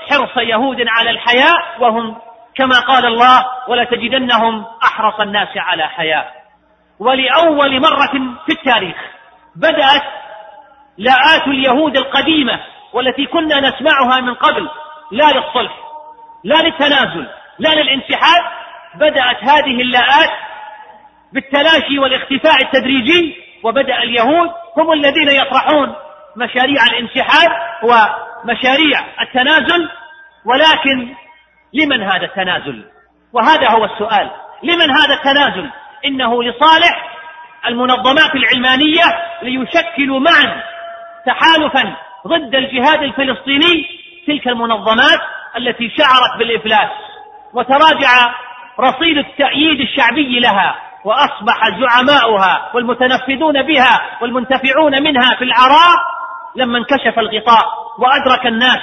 حرص 0.09 0.37
يهود 0.37 0.85
على 0.87 1.09
الحياة 1.09 1.57
وهم 1.79 2.17
كما 2.55 2.79
قال 2.79 3.05
الله 3.05 3.45
ولتجدنهم 3.67 4.65
أحرص 4.83 5.19
الناس 5.19 5.49
على 5.57 5.87
حياة. 5.87 6.25
ولأول 6.99 7.81
مرة 7.81 8.35
في 8.45 8.51
التاريخ 8.51 8.97
بدأت 9.55 10.03
لاءات 10.97 11.47
اليهود 11.47 11.97
القديمة 11.97 12.59
والتي 12.93 13.25
كنا 13.25 13.59
نسمعها 13.59 14.21
من 14.21 14.33
قبل 14.33 14.69
لا 15.11 15.25
للصلح. 15.31 15.86
لا 16.43 16.55
للتنازل 16.55 17.27
لا 17.59 17.69
للانسحاب 17.69 18.43
بدأت 18.95 19.43
هذه 19.43 19.81
اللاءات 19.81 20.29
بالتلاشي 21.33 21.99
والاختفاء 21.99 22.61
التدريجي 22.63 23.35
وبدأ 23.63 24.03
اليهود 24.03 24.49
هم 24.77 24.91
الذين 24.91 25.29
يطرحون 25.29 25.95
مشاريع 26.35 26.81
الانسحاب 26.91 27.51
ومشاريع 27.83 28.99
التنازل 29.21 29.89
ولكن 30.45 31.13
لمن 31.73 32.03
هذا 32.03 32.25
التنازل؟ 32.25 32.83
وهذا 33.33 33.69
هو 33.69 33.85
السؤال 33.85 34.31
لمن 34.63 34.91
هذا 34.91 35.13
التنازل؟ 35.13 35.69
إنه 36.05 36.43
لصالح 36.43 37.17
المنظمات 37.65 38.35
العلمانية 38.35 39.03
ليشكلوا 39.41 40.19
معا 40.19 40.63
تحالفا 41.25 41.95
ضد 42.27 42.55
الجهاد 42.55 43.03
الفلسطيني 43.03 43.87
تلك 44.27 44.47
المنظمات 44.47 45.19
التي 45.57 45.89
شعرت 45.97 46.39
بالإفلاس 46.39 46.89
وتراجع 47.53 48.35
رصيد 48.79 49.17
التأييد 49.17 49.79
الشعبي 49.79 50.39
لها 50.39 50.75
وأصبح 51.05 51.59
زعماؤها 51.79 52.71
والمتنفذون 52.73 53.61
بها 53.61 54.01
والمنتفعون 54.21 55.03
منها 55.03 55.35
في 55.37 55.43
العراء 55.43 55.97
لما 56.55 56.77
انكشف 56.77 57.19
الغطاء. 57.19 57.65
وأدرك 57.99 58.47
الناس 58.47 58.79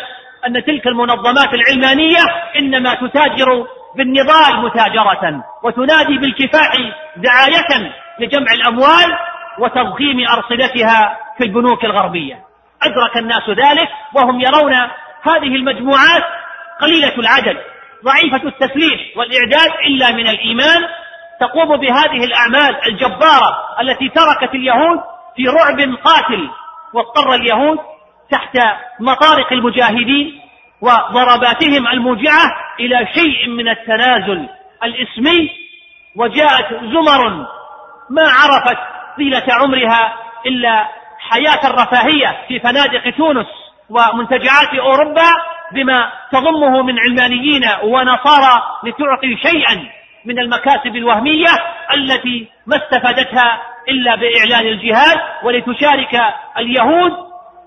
أن 0.47 0.65
تلك 0.65 0.87
المنظمات 0.87 1.49
العلمانية 1.55 2.21
إنما 2.59 2.95
تتاجر 2.95 3.67
بالنضال 3.97 4.63
متاجرة 4.63 5.45
وتنادي 5.63 6.19
بالكفاح 6.19 6.73
دعاية 7.17 7.93
لجمع 8.21 8.53
الأموال 8.53 9.19
وتضخيم 9.59 10.29
أرصدتها 10.29 11.19
في 11.39 11.45
البنوك 11.45 11.85
الغربية. 11.85 12.35
أدرك 12.83 13.17
الناس 13.17 13.51
ذلك 13.51 13.89
وهم 14.15 14.41
يرون 14.41 14.75
هذه 15.23 15.57
المجموعات 15.57 16.25
قليلة 16.81 17.15
العدد 17.19 17.57
ضعيفة 18.05 18.49
التسليح 18.49 19.01
والإعداد 19.17 19.71
إلا 19.87 20.13
من 20.13 20.29
الإيمان 20.29 20.83
تقوم 21.41 21.77
بهذه 21.77 22.25
الأعمال 22.25 22.77
الجبارة 22.87 23.81
التي 23.81 24.09
تركت 24.09 24.55
اليهود 24.55 25.01
في 25.37 25.49
رعب 25.49 25.81
قاتل 26.05 26.51
واضطر 26.93 27.35
اليهود 27.35 27.79
تحت 28.31 28.59
مطارق 29.01 29.53
المجاهدين 29.53 30.41
وضرباتهم 30.81 31.87
الموجعة 31.87 32.45
إلى 32.81 33.09
شيء 33.15 33.49
من 33.49 33.69
التنازل 33.69 34.49
الإسمي 34.85 35.51
وجاءت 36.17 36.75
زمر 36.83 37.47
ما 38.11 38.23
عرفت 38.23 38.79
طيلة 39.17 39.45
عمرها 39.51 40.15
إلا 40.47 40.89
حياة 41.19 41.71
الرفاهية 41.71 42.39
في 42.49 42.61
فنادق 42.61 43.17
تونس 43.17 43.47
ومنتجعات 43.91 44.75
أوروبا 44.75 45.31
بما 45.73 46.13
تضمه 46.33 46.83
من 46.83 46.99
علمانيين 46.99 47.63
ونصارى 47.83 48.63
لتعطي 48.85 49.37
شيئا 49.37 49.89
من 50.25 50.39
المكاسب 50.39 50.97
الوهمية 50.97 51.49
التي 51.95 52.49
ما 52.67 52.77
استفادتها 52.77 53.63
إلا 53.89 54.15
بإعلان 54.15 54.67
الجهاد 54.67 55.21
ولتشارك 55.43 56.21
اليهود 56.59 57.13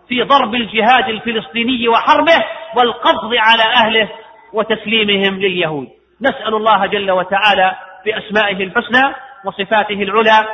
في 0.09 0.23
ضرب 0.23 0.55
الجهاد 0.55 1.09
الفلسطيني 1.09 1.87
وحربه 1.87 2.43
والقبض 2.75 3.35
على 3.37 3.63
أهله 3.63 4.09
وتسليمهم 4.53 5.39
لليهود. 5.39 5.87
نسأل 6.21 6.55
الله 6.55 6.85
جل 6.85 7.11
وتعالى 7.11 7.75
بأسمائه 8.05 8.63
الحسنى 8.63 9.15
وصفاته 9.45 10.03
العلى 10.03 10.47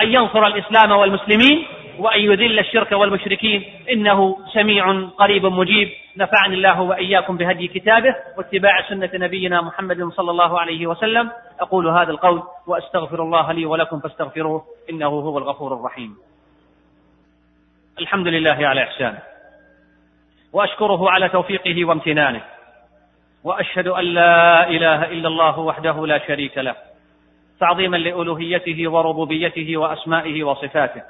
أن 0.00 0.12
ينصر 0.12 0.46
الإسلام 0.46 0.90
والمسلمين 0.90 1.66
وأن 1.98 2.20
يذل 2.20 2.58
الشرك 2.58 2.92
والمشركين 2.92 3.64
إنه 3.92 4.38
سميع 4.52 5.00
قريب 5.02 5.46
مجيب. 5.46 5.88
نفعني 6.16 6.54
الله 6.54 6.80
وإياكم 6.80 7.36
بهدي 7.36 7.68
كتابه 7.68 8.14
واتباع 8.38 8.88
سنة 8.88 9.10
نبينا 9.14 9.60
محمد 9.60 10.08
صلى 10.12 10.30
الله 10.30 10.60
عليه 10.60 10.86
وسلم. 10.86 11.30
أقول 11.60 11.88
هذا 11.88 12.10
القول 12.10 12.42
وأستغفر 12.66 13.22
الله 13.22 13.52
لي 13.52 13.66
ولكم 13.66 14.00
فاستغفروه. 14.00 14.64
إنه 14.90 15.06
هو 15.06 15.38
الغفور 15.38 15.74
الرحيم. 15.74 16.16
الحمد 17.98 18.26
لله 18.26 18.66
على 18.66 18.82
إحسانه 18.82 19.18
وأشكره 20.52 21.10
على 21.10 21.28
توفيقه 21.28 21.84
وامتنانه. 21.84 22.42
وأشهد 23.44 23.88
أن 23.88 24.04
لا 24.04 24.68
إله 24.68 25.04
إلا 25.04 25.28
الله 25.28 25.58
وحده 25.58 26.06
لا 26.06 26.26
شريك 26.26 26.58
له. 26.58 26.74
تعظيما 27.60 27.96
لألوهيته 27.96 28.90
وربوبيته 28.90 29.76
وأسمائه 29.76 30.44
وصفاته. 30.44 31.02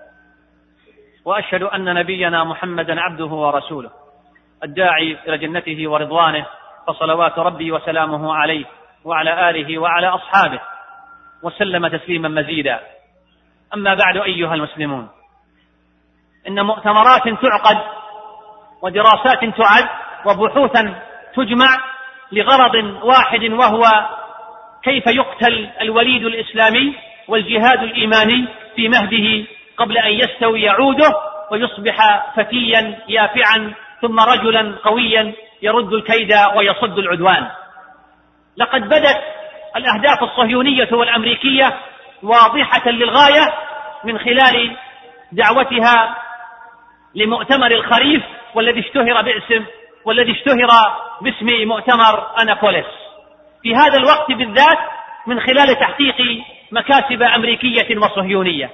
وأشهد 1.27 1.63
أن 1.63 1.95
نبينا 1.95 2.45
محمدا 2.45 3.01
عبده 3.01 3.27
ورسوله 3.27 3.91
الداعي 4.65 5.19
إلى 5.29 5.39
جنته 5.39 5.91
ورضوانه 5.91 6.47
فصلوات 6.87 7.39
ربي 7.39 7.73
وسلامه 7.73 8.35
عليه 8.35 8.65
وعلى 9.05 9.51
آله 9.51 9.79
وعلى 9.79 10.07
أصحابه 10.07 10.61
وسلم 11.43 11.87
تسليما 11.89 12.29
مزيدا. 12.29 12.81
أما 13.75 13.95
بعد 13.95 14.17
أيها 14.17 14.55
المسلمون 14.55 15.09
إن 16.49 16.67
مؤتمرات 16.67 17.23
تعقد 17.29 17.79
ودراسات 18.83 19.41
تعد 19.41 19.89
وبحوثا 20.27 20.95
تجمع 21.35 21.81
لغرض 22.33 22.75
واحد 23.03 23.45
وهو 23.45 23.83
كيف 24.83 25.07
يقتل 25.07 25.71
الوليد 25.81 26.25
الإسلامي 26.25 26.95
والجهاد 27.29 27.83
الإيماني 27.83 28.49
في 28.77 28.89
مهده 28.89 29.47
قبل 29.77 29.99
أن 29.99 30.13
يستوي 30.13 30.69
عوده 30.69 31.15
ويصبح 31.51 32.27
فتيا 32.37 32.99
يافعا 33.09 33.75
ثم 34.01 34.21
رجلا 34.21 34.79
قويا 34.85 35.33
يرد 35.63 35.93
الكيد 35.93 36.33
ويصد 36.57 36.99
العدوان. 36.99 37.47
لقد 38.57 38.89
بدت 38.89 39.23
الأهداف 39.77 40.23
الصهيونية 40.23 40.89
والأمريكية 40.93 41.79
واضحة 42.23 42.91
للغاية 42.91 43.55
من 44.05 44.19
خلال 44.19 44.77
دعوتها 45.33 46.17
لمؤتمر 47.15 47.71
الخريف 47.71 48.23
والذي 48.55 48.81
اشتهر 48.81 49.23
باسم 49.23 49.65
والذي 50.05 50.33
اشتهر 50.33 50.69
باسم 51.21 51.69
مؤتمر 51.69 52.27
أنابوليس 52.43 52.87
في 53.63 53.75
هذا 53.75 53.99
الوقت 53.99 54.33
بالذات 54.33 54.79
من 55.27 55.41
خلال 55.41 55.79
تحقيق 55.81 56.45
مكاسب 56.73 57.23
أمريكية 57.23 57.99
وصهيونية. 57.99 58.71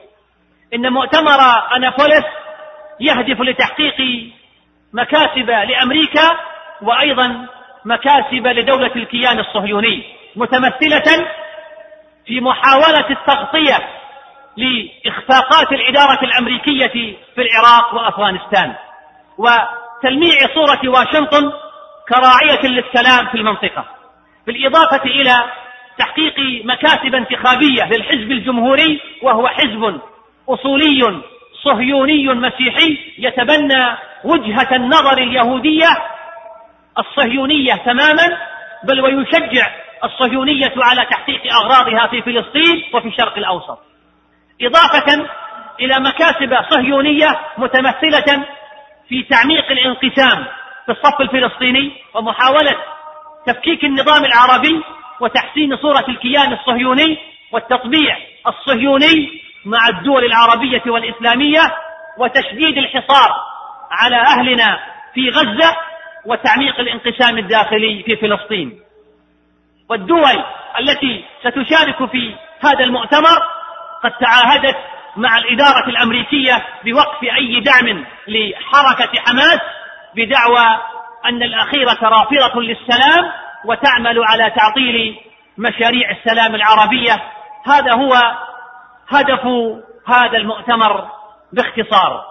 إن 0.74 0.92
مؤتمر 0.92 1.40
أنابوليس 1.76 2.24
يهدف 3.00 3.40
لتحقيق 3.40 4.28
مكاسب 4.92 5.50
لأمريكا 5.50 6.36
وأيضا 6.82 7.46
مكاسب 7.84 8.46
لدولة 8.46 8.90
الكيان 8.96 9.38
الصهيوني 9.38 10.04
متمثلة 10.36 11.26
في 12.26 12.40
محاولة 12.40 13.10
التغطية 13.10 13.88
لإخفاقات 14.56 15.72
الإدارة 15.72 16.24
الأمريكية 16.24 17.16
في 17.34 17.38
العراق 17.42 17.94
وأفغانستان 17.94 18.74
وتلميع 19.38 20.32
صورة 20.54 20.80
واشنطن 20.88 21.52
كراعية 22.08 22.66
للسلام 22.66 23.26
في 23.26 23.34
المنطقة 23.34 23.84
بالإضافة 24.46 25.04
إلى 25.04 25.32
تحقيق 25.98 26.64
مكاسب 26.64 27.14
انتخابية 27.14 27.84
للحزب 27.84 28.32
الجمهوري 28.32 29.00
وهو 29.22 29.48
حزب 29.48 30.00
أصولي 30.52 31.22
صهيوني 31.64 32.28
مسيحي 32.28 32.98
يتبنى 33.18 33.96
وجهة 34.24 34.76
النظر 34.76 35.18
اليهودية 35.18 35.88
الصهيونية 36.98 37.74
تماما 37.74 38.38
بل 38.84 39.00
ويشجع 39.00 39.70
الصهيونية 40.04 40.72
على 40.76 41.06
تحقيق 41.10 41.40
أغراضها 41.54 42.06
في 42.06 42.22
فلسطين 42.22 42.84
وفي 42.94 43.08
الشرق 43.08 43.38
الأوسط. 43.38 43.78
إضافة 44.62 45.26
إلى 45.80 46.00
مكاسب 46.00 46.56
صهيونية 46.70 47.28
متمثلة 47.58 48.44
في 49.08 49.22
تعميق 49.22 49.70
الانقسام 49.70 50.44
في 50.86 50.92
الصف 50.92 51.20
الفلسطيني 51.20 51.92
ومحاولة 52.14 52.76
تفكيك 53.46 53.84
النظام 53.84 54.24
العربي 54.24 54.82
وتحسين 55.20 55.76
صورة 55.76 56.04
الكيان 56.08 56.52
الصهيوني 56.52 57.18
والتطبيع 57.52 58.16
الصهيوني 58.46 59.42
مع 59.64 59.88
الدول 59.88 60.24
العربية 60.24 60.82
والإسلامية 60.86 61.60
وتشديد 62.18 62.78
الحصار 62.78 63.30
على 63.90 64.16
أهلنا 64.16 64.78
في 65.14 65.28
غزة 65.28 65.76
وتعميق 66.26 66.80
الانقسام 66.80 67.38
الداخلي 67.38 68.02
في 68.02 68.16
فلسطين. 68.16 68.80
والدول 69.88 70.44
التي 70.78 71.24
ستشارك 71.40 72.10
في 72.10 72.34
هذا 72.64 72.84
المؤتمر 72.84 73.38
قد 74.04 74.10
تعاهدت 74.10 74.76
مع 75.16 75.38
الإدارة 75.38 75.88
الأمريكية 75.88 76.64
بوقف 76.84 77.22
أي 77.22 77.60
دعم 77.60 78.04
لحركة 78.28 79.20
حماس 79.26 79.60
بدعوى 80.16 80.80
أن 81.24 81.42
الأخيرة 81.42 81.98
رافضة 82.02 82.60
للسلام 82.60 83.32
وتعمل 83.64 84.24
على 84.24 84.50
تعطيل 84.50 85.16
مشاريع 85.58 86.10
السلام 86.10 86.54
العربية. 86.54 87.22
هذا 87.66 87.92
هو 87.92 88.14
هدف 89.08 89.46
هذا 90.06 90.38
المؤتمر 90.38 91.08
باختصار. 91.52 92.24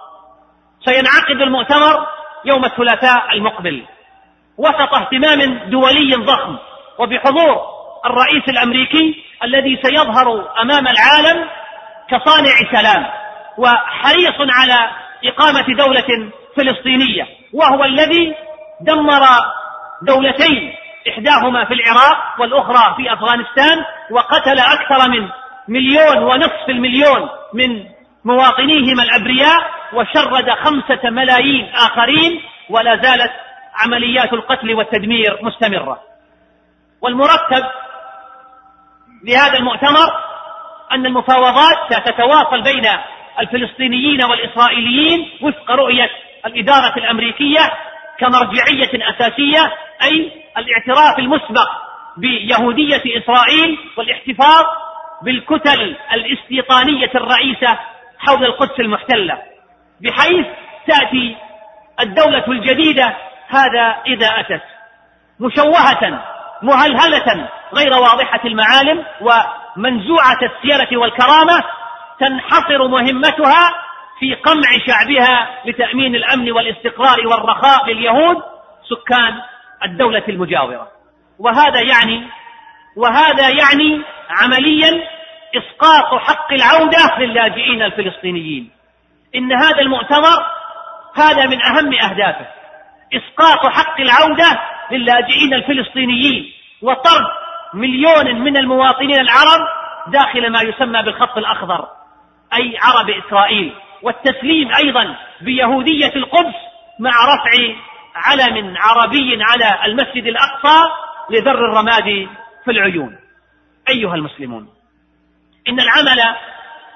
سينعقد 0.84 1.40
المؤتمر 1.40 2.06
يوم 2.44 2.64
الثلاثاء 2.64 3.32
المقبل. 3.32 3.84
وسط 4.58 4.94
اهتمام 4.94 5.70
دولي 5.70 6.14
ضخم 6.14 6.56
وبحضور 6.98 7.62
الرئيس 8.06 8.48
الأمريكي 8.48 9.24
الذي 9.44 9.80
سيظهر 9.82 10.52
أمام 10.62 10.88
العالم 10.88 11.48
كصانع 12.10 12.52
سلام 12.72 13.06
وحريص 13.58 14.34
على 14.40 14.90
إقامة 15.24 15.66
دولة 15.78 16.30
فلسطينية 16.56 17.26
وهو 17.52 17.84
الذي 17.84 18.34
دمر 18.80 19.22
دولتين 20.02 20.74
إحداهما 21.08 21.64
في 21.64 21.74
العراق 21.74 22.40
والأخرى 22.40 22.94
في 22.96 23.12
أفغانستان 23.12 23.84
وقتل 24.10 24.58
أكثر 24.58 25.10
من 25.10 25.28
مليون 25.68 26.18
ونصف 26.22 26.68
المليون 26.68 27.28
من 27.54 27.84
مواطنيهما 28.24 29.02
الأبرياء 29.02 29.70
وشرد 29.92 30.50
خمسة 30.50 31.10
ملايين 31.10 31.72
آخرين 31.74 32.40
ولا 32.70 32.96
زالت 32.96 33.32
عمليات 33.84 34.32
القتل 34.32 34.74
والتدمير 34.74 35.38
مستمرة. 35.42 36.00
والمرتب 37.02 37.64
لهذا 39.24 39.58
المؤتمر 39.58 40.10
أن 40.92 41.06
المفاوضات 41.06 41.92
ستتواصل 41.92 42.62
بين 42.62 42.88
الفلسطينيين 43.40 44.24
والإسرائيليين 44.24 45.30
وفق 45.42 45.70
رؤية 45.70 46.10
الإدارة 46.46 46.96
الأمريكية 46.96 47.60
كمرجعية 48.18 48.90
أساسية 49.10 49.72
أي 50.02 50.32
الاعتراف 50.58 51.18
المسبق 51.18 51.68
بيهودية 52.16 53.02
إسرائيل 53.18 53.78
والاحتفاظ 53.96 54.64
بالكتل 55.22 55.96
الاستيطانية 56.12 57.10
الرئيسة 57.14 57.78
حول 58.18 58.44
القدس 58.44 58.80
المحتلة 58.80 59.38
بحيث 60.00 60.46
تأتي 60.86 61.36
الدولة 62.00 62.44
الجديدة 62.48 63.16
هذا 63.48 63.96
إذا 64.06 64.26
أتت 64.40 64.62
مشوهة 65.40 66.22
مهلهلة 66.62 67.48
غير 67.74 67.92
واضحة 67.92 68.40
المعالم 68.44 69.04
ومنزوعة 69.20 70.38
السيرة 70.42 70.98
والكرامة 70.98 71.64
تنحصر 72.20 72.88
مهمتها 72.88 73.74
في 74.18 74.34
قمع 74.34 74.70
شعبها 74.86 75.48
لتأمين 75.64 76.14
الأمن 76.14 76.52
والاستقرار 76.52 77.26
والرخاء 77.26 77.86
لليهود 77.86 78.42
سكان 78.88 79.40
الدولة 79.84 80.22
المجاورة. 80.28 80.88
وهذا 81.38 81.80
يعني 81.80 82.28
وهذا 82.96 83.48
يعني 83.48 84.02
عمليا 84.30 85.08
إسقاط 85.56 86.20
حق 86.20 86.52
العودة 86.52 87.18
للاجئين 87.18 87.82
الفلسطينيين. 87.82 88.70
إن 89.34 89.52
هذا 89.52 89.80
المؤتمر 89.80 90.46
هذا 91.16 91.46
من 91.46 91.62
أهم 91.62 91.94
أهدافه 91.94 92.46
إسقاط 93.14 93.72
حق 93.72 94.00
العودة 94.00 94.60
للاجئين 94.90 95.54
الفلسطينيين 95.54 96.52
وطرد 96.82 97.26
مليون 97.74 98.40
من 98.40 98.56
المواطنين 98.56 99.20
العرب 99.20 99.60
داخل 100.06 100.50
ما 100.50 100.62
يسمى 100.62 101.02
بالخط 101.02 101.38
الأخضر 101.38 101.88
أي 102.54 102.78
عرب 102.82 103.10
إسرائيل. 103.10 103.72
والتسليم 104.02 104.74
أيضا 104.74 105.16
بيهودية 105.40 106.12
القدس 106.16 106.54
مع 106.98 107.10
رفع 107.10 107.74
علم 108.14 108.74
عربي 108.76 109.38
على 109.42 109.84
المسجد 109.84 110.26
الأقصى 110.26 110.90
لذر 111.30 111.54
الرماد 111.54 112.28
في 112.64 112.70
العيون. 112.70 113.18
أيها 113.88 114.14
المسلمون 114.14 114.68
إن 115.68 115.80
العمل 115.80 116.20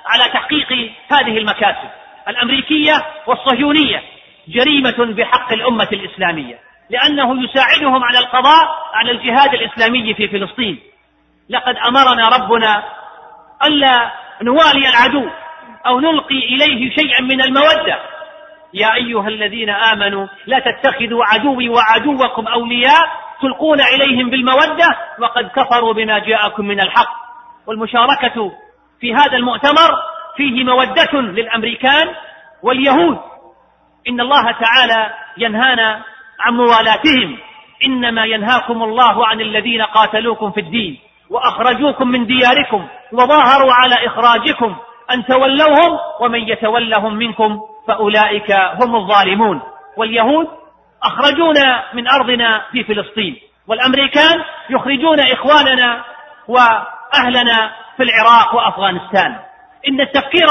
على 0.07 0.33
تحقيق 0.33 0.73
هذه 1.09 1.39
المكاسب 1.39 1.91
الأمريكية 2.29 2.93
والصهيونية 3.27 4.03
جريمة 4.49 5.15
بحق 5.15 5.53
الأمة 5.53 5.89
الإسلامية 5.93 6.59
لأنه 6.91 7.45
يساعدهم 7.45 8.05
على 8.05 8.19
القضاء 8.19 8.69
على 8.95 9.11
الجهاد 9.11 9.55
الإسلامي 9.55 10.15
في 10.15 10.29
فلسطين. 10.29 10.81
لقد 11.49 11.77
أمرنا 11.77 12.29
ربنا 12.29 12.83
ألا 13.67 14.13
نوالي 14.43 14.89
العدو 14.89 15.31
أو 15.87 16.01
نلقي 16.01 16.39
إليه 16.39 16.91
شيئا 16.95 17.21
من 17.21 17.41
المودة. 17.41 17.99
يا 18.75 18.95
أيها 18.95 19.29
الذين 19.29 19.71
آمنوا 19.71 20.27
لا 20.47 20.59
تتخذوا 20.59 21.25
عدوي 21.25 21.69
وعدوكم 21.69 22.47
أولياء 22.47 23.26
تلقون 23.43 23.81
إليهم 23.81 24.31
بالمودة 24.31 24.87
وقد 25.19 25.51
كفروا 25.57 25.93
بما 25.93 26.19
جاءكم 26.19 26.65
من 26.65 26.81
الحق. 26.81 27.11
والمشاركة 27.67 28.53
في 29.01 29.15
هذا 29.15 29.37
المؤتمر 29.37 29.97
فيه 30.37 30.65
مودة 30.65 31.21
للأمريكان 31.21 32.09
واليهود. 32.63 33.19
إن 34.09 34.21
الله 34.21 34.43
تعالى 34.43 35.15
ينهانا 35.39 36.03
عن 36.41 36.55
موالاتهم. 36.55 37.39
إنما 37.87 38.25
ينهاكم 38.25 38.83
الله 38.83 39.27
عن 39.27 39.41
الذين 39.41 39.83
قاتلوكم 39.83 40.51
في 40.51 40.61
الدين 40.61 40.99
وأخرجوكم 41.31 42.09
من 42.09 42.27
دياركم 42.27 42.87
وظاهروا 43.13 43.73
على 43.73 44.07
إخراجكم. 44.07 44.77
أن 45.11 45.25
تولوهم 45.25 45.99
ومن 46.21 46.49
يتولهم 46.49 47.15
منكم 47.15 47.61
فأولئك 47.89 48.53
هم 48.53 48.97
الظالمون. 48.97 49.63
واليهود 49.97 50.49
أخرجونا 51.03 51.85
من 51.93 52.09
أرضنا 52.09 52.63
في 52.73 52.85
فلسطين. 52.85 53.37
والأمريكان 53.69 54.45
يخرجون 54.71 55.21
إخواننا 55.21 56.05
وأهلنا 56.49 57.73
في 57.97 58.03
العراق 58.03 58.55
وأفغانستان. 58.55 59.37
إن 59.89 60.01
التفكير 60.01 60.49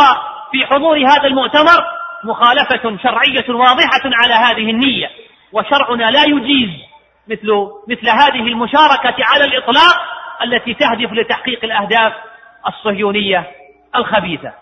في 0.51 0.65
حضور 0.65 0.97
هذا 0.97 1.27
المؤتمر 1.27 1.83
مخالفة 2.23 2.97
شرعية 3.03 3.49
واضحة 3.49 4.01
على 4.05 4.33
هذه 4.33 4.69
النية 4.71 5.09
وشرعنا 5.51 6.11
لا 6.11 6.23
يجيز 6.23 6.69
مثل 7.27 7.47
مثل 7.87 8.09
هذه 8.09 8.47
المشاركة 8.47 9.15
على 9.19 9.45
الإطلاق 9.45 9.95
التي 10.43 10.73
تهدف 10.73 11.11
لتحقيق 11.11 11.63
الأهداف 11.63 12.13
الصهيونية 12.67 13.51
الخبيثة. 13.95 14.53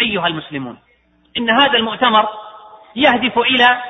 أيها 0.00 0.26
المسلمون 0.26 0.78
إن 1.36 1.50
هذا 1.50 1.78
المؤتمر 1.78 2.28
يهدف 2.96 3.38
إلى 3.38 3.82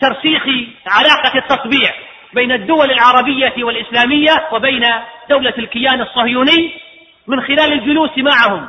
ترسيخ 0.00 0.42
علاقة 0.86 1.38
التطبيع 1.38 1.94
بين 2.34 2.52
الدول 2.52 2.90
العربية 2.90 3.64
والإسلامية 3.64 4.48
وبين 4.52 4.82
دولة 5.30 5.54
الكيان 5.58 6.00
الصهيوني 6.00 6.80
من 7.26 7.40
خلال 7.40 7.72
الجلوس 7.72 8.18
معهم 8.18 8.68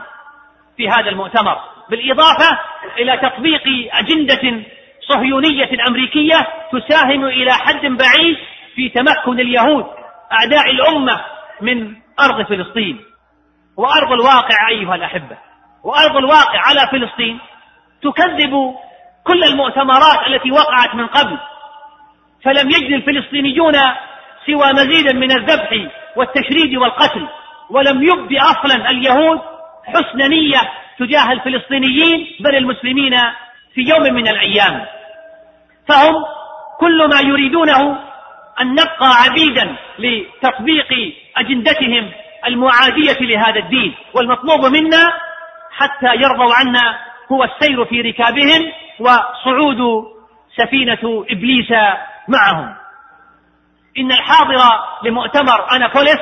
في 0.78 0.90
هذا 0.90 1.10
المؤتمر 1.10 1.60
بالإضافة 1.90 2.60
إلى 2.98 3.18
تطبيق 3.18 3.64
أجندة 3.94 4.64
صهيونية 5.02 5.88
أمريكية 5.88 6.48
تساهم 6.72 7.26
إلى 7.26 7.52
حد 7.52 7.86
بعيد 7.86 8.38
في 8.76 8.90
تمكن 8.90 9.40
اليهود 9.40 9.86
أعداء 10.32 10.72
الأمة 10.72 11.22
من 11.62 11.96
أرض 12.20 12.46
فلسطين. 12.48 13.02
وأرض 13.78 14.12
الواقع 14.12 14.70
أيها 14.70 14.96
الأحبة 14.96 15.38
وأرض 15.84 16.18
الواقع 16.18 16.60
على 16.60 16.88
فلسطين 16.92 17.40
تكذب 18.02 18.76
كل 19.28 19.44
المؤتمرات 19.44 20.28
التي 20.28 20.52
وقعت 20.52 20.96
من 20.96 21.08
قبل 21.08 21.38
فلم 22.44 22.70
يجد 22.70 22.94
الفلسطينيون 22.94 23.74
سوى 24.46 24.74
مزيدا 24.74 25.14
من 25.14 25.32
الذبح 25.32 25.70
والتشريد 26.16 26.76
والقتل 26.76 27.28
ولم 27.70 28.04
يبد 28.04 28.38
أصلا 28.38 28.90
اليهود 28.90 29.42
حسن 29.86 30.18
نية 30.18 30.62
تجاه 31.00 31.32
الفلسطينيين 31.32 32.28
بل 32.40 32.56
المسلمين 32.56 33.14
في 33.74 33.82
يوم 33.82 34.14
من 34.14 34.28
الأيام. 34.28 34.86
فهم 35.88 36.14
كل 36.80 37.10
ما 37.10 37.20
يريدونه 37.22 37.98
أن 38.62 38.72
نبقى 38.72 39.10
عبيدا 39.26 39.76
لتطبيق 40.00 40.88
أجندتهم 41.38 42.12
المعادية 42.48 43.18
لهذا 43.22 43.60
الدين 43.60 43.96
والمطلوب 44.14 44.66
منا 44.66 45.14
حتى 45.72 46.16
يرضوا 46.16 46.54
عنا 46.54 46.98
هو 47.32 47.44
السير 47.44 47.86
في 47.86 48.02
ركابهم 48.02 48.72
وصعود 49.00 50.06
سفينة 50.58 51.26
إبليس 51.30 51.72
معهم. 52.28 52.76
إن 53.98 54.12
الحاضر 54.12 54.60
لمؤتمر 55.04 55.76
انافوليس 55.76 56.20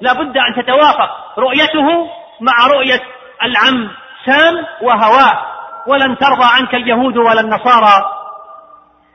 لابد 0.00 0.38
أن 0.38 0.54
تتوافق 0.62 1.38
رؤيته 1.38 2.10
مع 2.40 2.66
رؤية 2.66 3.02
العم 3.42 3.90
سام 4.26 4.66
وهواه 4.82 5.46
ولن 5.86 6.18
ترضى 6.18 6.44
عنك 6.58 6.74
اليهود 6.74 7.16
ولا 7.16 7.40
النصارى 7.40 8.10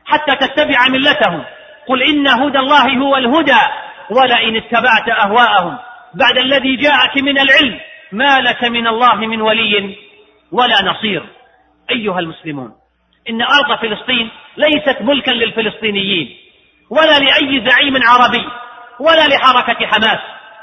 حتى 0.04 0.36
تتبع 0.36 0.88
ملتهم. 0.88 1.44
قل 1.88 2.02
إن 2.02 2.28
هدى 2.28 2.58
الله 2.58 2.98
هو 2.98 3.16
الهدى 3.16 3.60
ولئن 4.10 4.56
اتبعت 4.56 5.08
أهواءهم. 5.08 5.78
بعد 6.14 6.38
الذي 6.38 6.76
جاءك 6.76 7.16
من 7.16 7.38
العلم 7.38 7.80
ما 8.12 8.40
لك 8.40 8.64
من 8.64 8.86
الله 8.86 9.14
من 9.14 9.40
ولي 9.40 9.96
ولا 10.52 10.82
نصير. 10.82 11.26
أيها 11.90 12.18
المسلمون. 12.18 12.79
إن 13.28 13.42
أرض 13.42 13.78
فلسطين 13.80 14.30
ليست 14.56 14.96
ملكا 15.00 15.30
للفلسطينيين 15.30 16.36
ولا 16.90 17.18
لأي 17.18 17.70
زعيم 17.70 17.94
عربي 18.08 18.48
ولا 19.00 19.28
لحركة 19.28 19.86
حماس 19.86 20.18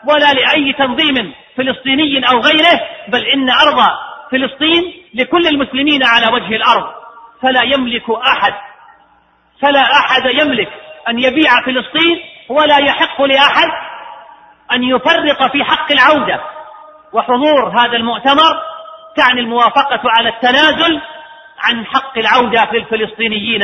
ولا 0.06 0.34
لأي 0.34 0.74
تنظيم 0.74 1.34
فلسطيني 1.58 2.30
أو 2.30 2.40
غيره 2.40 2.82
بل 3.08 3.26
إن 3.26 3.50
أرض 3.50 3.84
فلسطين 4.32 4.94
لكل 5.14 5.48
المسلمين 5.48 6.04
على 6.04 6.34
وجه 6.34 6.56
الأرض. 6.56 6.94
فلا 7.42 7.64
يملك 7.64 8.10
أحد 8.10 8.54
فلا 9.62 9.82
أحد 9.82 10.26
يملك 10.26 10.70
أن 11.10 11.20
يبيع 11.20 11.62
فلسطين 11.66 12.20
ولا 12.50 12.78
يحق 12.80 13.22
لأحد 13.22 13.70
أن 14.72 14.84
يفرط 14.84 15.52
في 15.52 15.64
حق 15.64 15.92
العودة. 15.92 16.42
وحضور 17.14 17.80
هذا 17.80 17.98
المؤتمر 17.98 18.62
تعني 19.18 19.42
الموافقة 19.42 20.02
على 20.06 20.30
التنازل 20.30 21.02
عن 21.60 21.86
حق 21.86 22.18
العودة 22.18 22.70
للفلسطينيين 22.74 23.64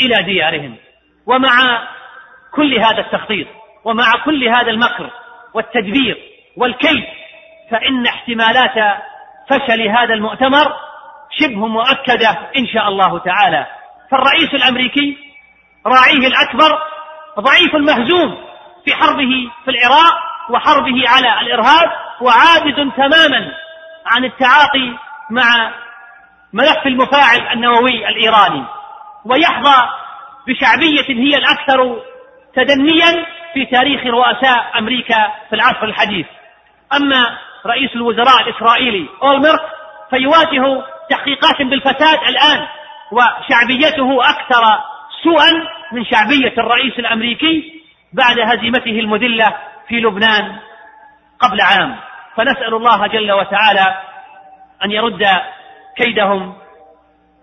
إلى 0.00 0.22
ديارهم. 0.22 0.76
ومع 1.26 1.82
كل 2.54 2.78
هذا 2.78 2.98
التخطيط 2.98 3.46
ومع 3.84 4.12
كل 4.24 4.48
هذا 4.48 4.70
المكر 4.70 5.10
والتدبير 5.54 6.18
والكيد 6.56 7.04
فإن 7.70 8.06
احتمالات 8.06 9.00
فشل 9.50 9.88
هذا 9.88 10.14
المؤتمر 10.14 10.76
شبه 11.40 11.66
مؤكدة 11.66 12.30
إن 12.56 12.66
شاء 12.66 12.88
الله 12.88 13.18
تعالى. 13.18 13.66
فالرئيس 14.10 14.54
الأمريكي 14.54 15.16
راعيه 15.86 16.26
الأكبر 16.26 16.78
ضعيف 17.38 17.74
مهزوم 17.74 18.44
في 18.84 18.94
حربه 18.94 19.50
في 19.64 19.70
العراق 19.70 20.14
وحربه 20.50 21.02
على 21.08 21.40
الإرهاب 21.40 21.90
وعاجز 22.20 22.92
تماما 22.96 23.54
عن 24.06 24.24
التعاطي 24.24 24.96
مع 25.30 25.72
ملف 26.52 26.86
المفاعل 26.86 27.52
النووي 27.52 28.08
الإيراني 28.08 28.64
ويحظى 29.24 29.88
بشعبية 30.46 31.08
هي 31.08 31.36
الأكثر 31.36 32.00
تدنيا 32.54 33.26
في 33.54 33.66
تاريخ 33.66 34.06
رؤساء 34.06 34.78
أمريكا 34.78 35.32
في 35.48 35.56
العصر 35.56 35.84
الحديث. 35.84 36.26
أما 36.96 37.38
رئيس 37.66 37.96
الوزراء 37.96 38.42
الإسرائيلي 38.48 39.08
أولمرت 39.22 39.62
فيواجه 40.10 40.84
تحقيقات 41.10 41.62
بالفساد 41.62 42.18
الآن 42.28 42.66
وشعبيته 43.12 44.30
أكثر 44.30 44.62
سوءا 45.22 45.50
من 45.92 46.04
شعبية 46.04 46.54
الرئيس 46.58 46.98
الأمريكي 46.98 47.82
بعد 48.12 48.38
هزيمته 48.40 49.00
المذلة 49.00 49.56
في 49.88 49.94
لبنان 49.94 50.56
قبل 51.40 51.60
عام. 51.60 51.96
فنسأل 52.36 52.74
الله 52.74 53.06
جل 53.06 53.32
وتعالى 53.32 53.96
أن 54.84 54.90
يرد 54.90 55.26
كيدهم 55.98 56.54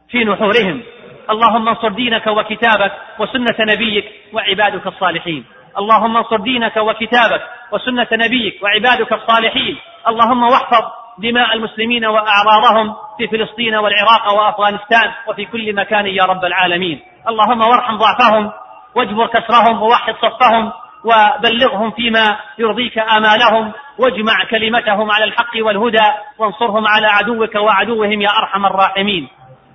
في 0.10 0.24
نحورهم. 0.24 0.82
اللهم 1.30 1.70
انصر 1.70 1.90
دينك 1.90 2.28
وكتابك 2.28 2.92
وسنة 3.20 3.58
نبيك 3.60 4.06
وعبادك 4.34 4.88
الصالحين. 4.88 5.46
اللهم 5.78 6.18
انصر 6.18 6.38
دينك 6.38 6.78
وكتابك 6.78 7.42
وسنة 7.72 8.08
نبيك 8.14 8.64
وعبادك 8.64 9.14
الصالحين. 9.14 9.78
اللهم 10.08 10.44
واحفظ 10.44 10.84
دماء 11.18 11.54
المسلمين 11.54 12.06
وأعراضهم 12.06 12.96
في 13.18 13.28
فلسطين 13.28 13.76
والعراق 13.76 14.34
وأفغانستان 14.34 15.12
وفي 15.28 15.46
كل 15.46 15.76
مكان 15.76 16.06
يا 16.06 16.24
رب 16.24 16.46
العالمين. 16.46 17.00
اللهم 17.30 17.62
وارحم 17.62 17.98
ضعفهم 17.98 18.52
واجبر 18.96 19.28
كسرهم 19.28 19.82
ووحد 19.82 20.16
صفهم 20.16 20.72
وبلغهم 21.06 21.92
فيما 21.92 22.38
يرضيك 22.60 22.98
آمالهم 22.98 23.72
واجمع 23.98 24.44
كلمتهم 24.52 25.12
على 25.12 25.24
الحق 25.24 25.54
والهدى 25.60 26.12
وانصرهم 26.38 26.88
على 26.88 27.08
عدوك 27.08 27.56
وعدوهم 27.56 28.22
يا 28.22 28.30
أرحم 28.30 28.66
الراحمين. 28.66 29.28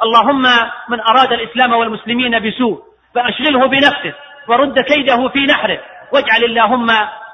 اللهم 0.02 0.42
من 0.88 1.00
أراد 1.00 1.32
الإسلام 1.32 1.72
والمسلمين 1.72 2.38
بسوء 2.38 2.78
فأشغله 3.14 3.66
بنفسه 3.66 4.14
ورد 4.48 4.78
كيده 4.78 5.28
في 5.28 5.46
نحره 5.46 5.78
واجعل 6.12 6.44
اللهم 6.44 6.86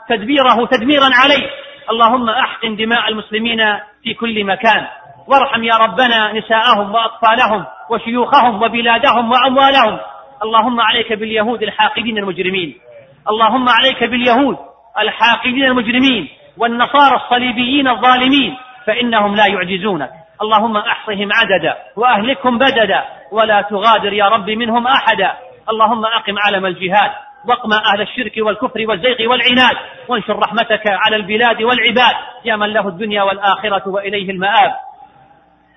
تدبيره 0.08 0.66
تدميرا 0.66 1.08
عليه. 1.14 1.50
اللهم 1.90 2.28
أحقن 2.30 2.76
دماء 2.76 3.08
المسلمين 3.08 3.58
في 4.02 4.14
كل 4.14 4.44
مكان 4.44 4.86
وارحم 5.26 5.64
يا 5.64 5.74
ربنا 5.74 6.32
نساءهم 6.32 6.94
وأطفالهم 6.94 7.64
وشيوخهم 7.90 8.62
وبلادهم 8.62 9.32
وأموالهم. 9.32 9.98
اللهم 10.42 10.80
عليك 10.80 11.12
باليهود 11.12 11.62
الحاقدين 11.62 12.18
المجرمين. 12.18 12.85
اللهم 13.30 13.68
عليك 13.68 14.04
باليهود 14.04 14.56
الحاقدين 14.98 15.64
المجرمين 15.64 16.28
والنصارى 16.58 17.16
الصليبيين 17.16 17.88
الظالمين 17.88 18.56
فإنهم 18.86 19.36
لا 19.36 19.46
يعجزونك. 19.46 20.10
اللهم 20.42 20.76
أحصهم 20.76 21.28
عددا 21.32 21.76
وأهلكهم 21.96 22.58
بددا 22.58 23.04
ولا 23.32 23.62
تغادر 23.62 24.12
يا 24.12 24.24
رب 24.24 24.50
منهم 24.50 24.86
أحدا. 24.86 25.32
اللهم 25.70 26.04
أقم 26.04 26.34
علم 26.46 26.66
الجهاد 26.66 27.10
واقمع 27.48 27.76
أهل 27.94 28.00
الشرك 28.00 28.32
والكفر 28.38 28.84
والزيغ 28.88 29.30
والعناد 29.30 29.76
وانشر 30.08 30.38
رحمتك 30.38 30.82
على 30.86 31.16
البلاد 31.16 31.62
والعباد 31.62 32.14
يا 32.44 32.56
من 32.56 32.72
له 32.72 32.88
الدنيا 32.88 33.22
والآخرة 33.22 33.88
وإليه 33.88 34.30
المآب. 34.30 34.72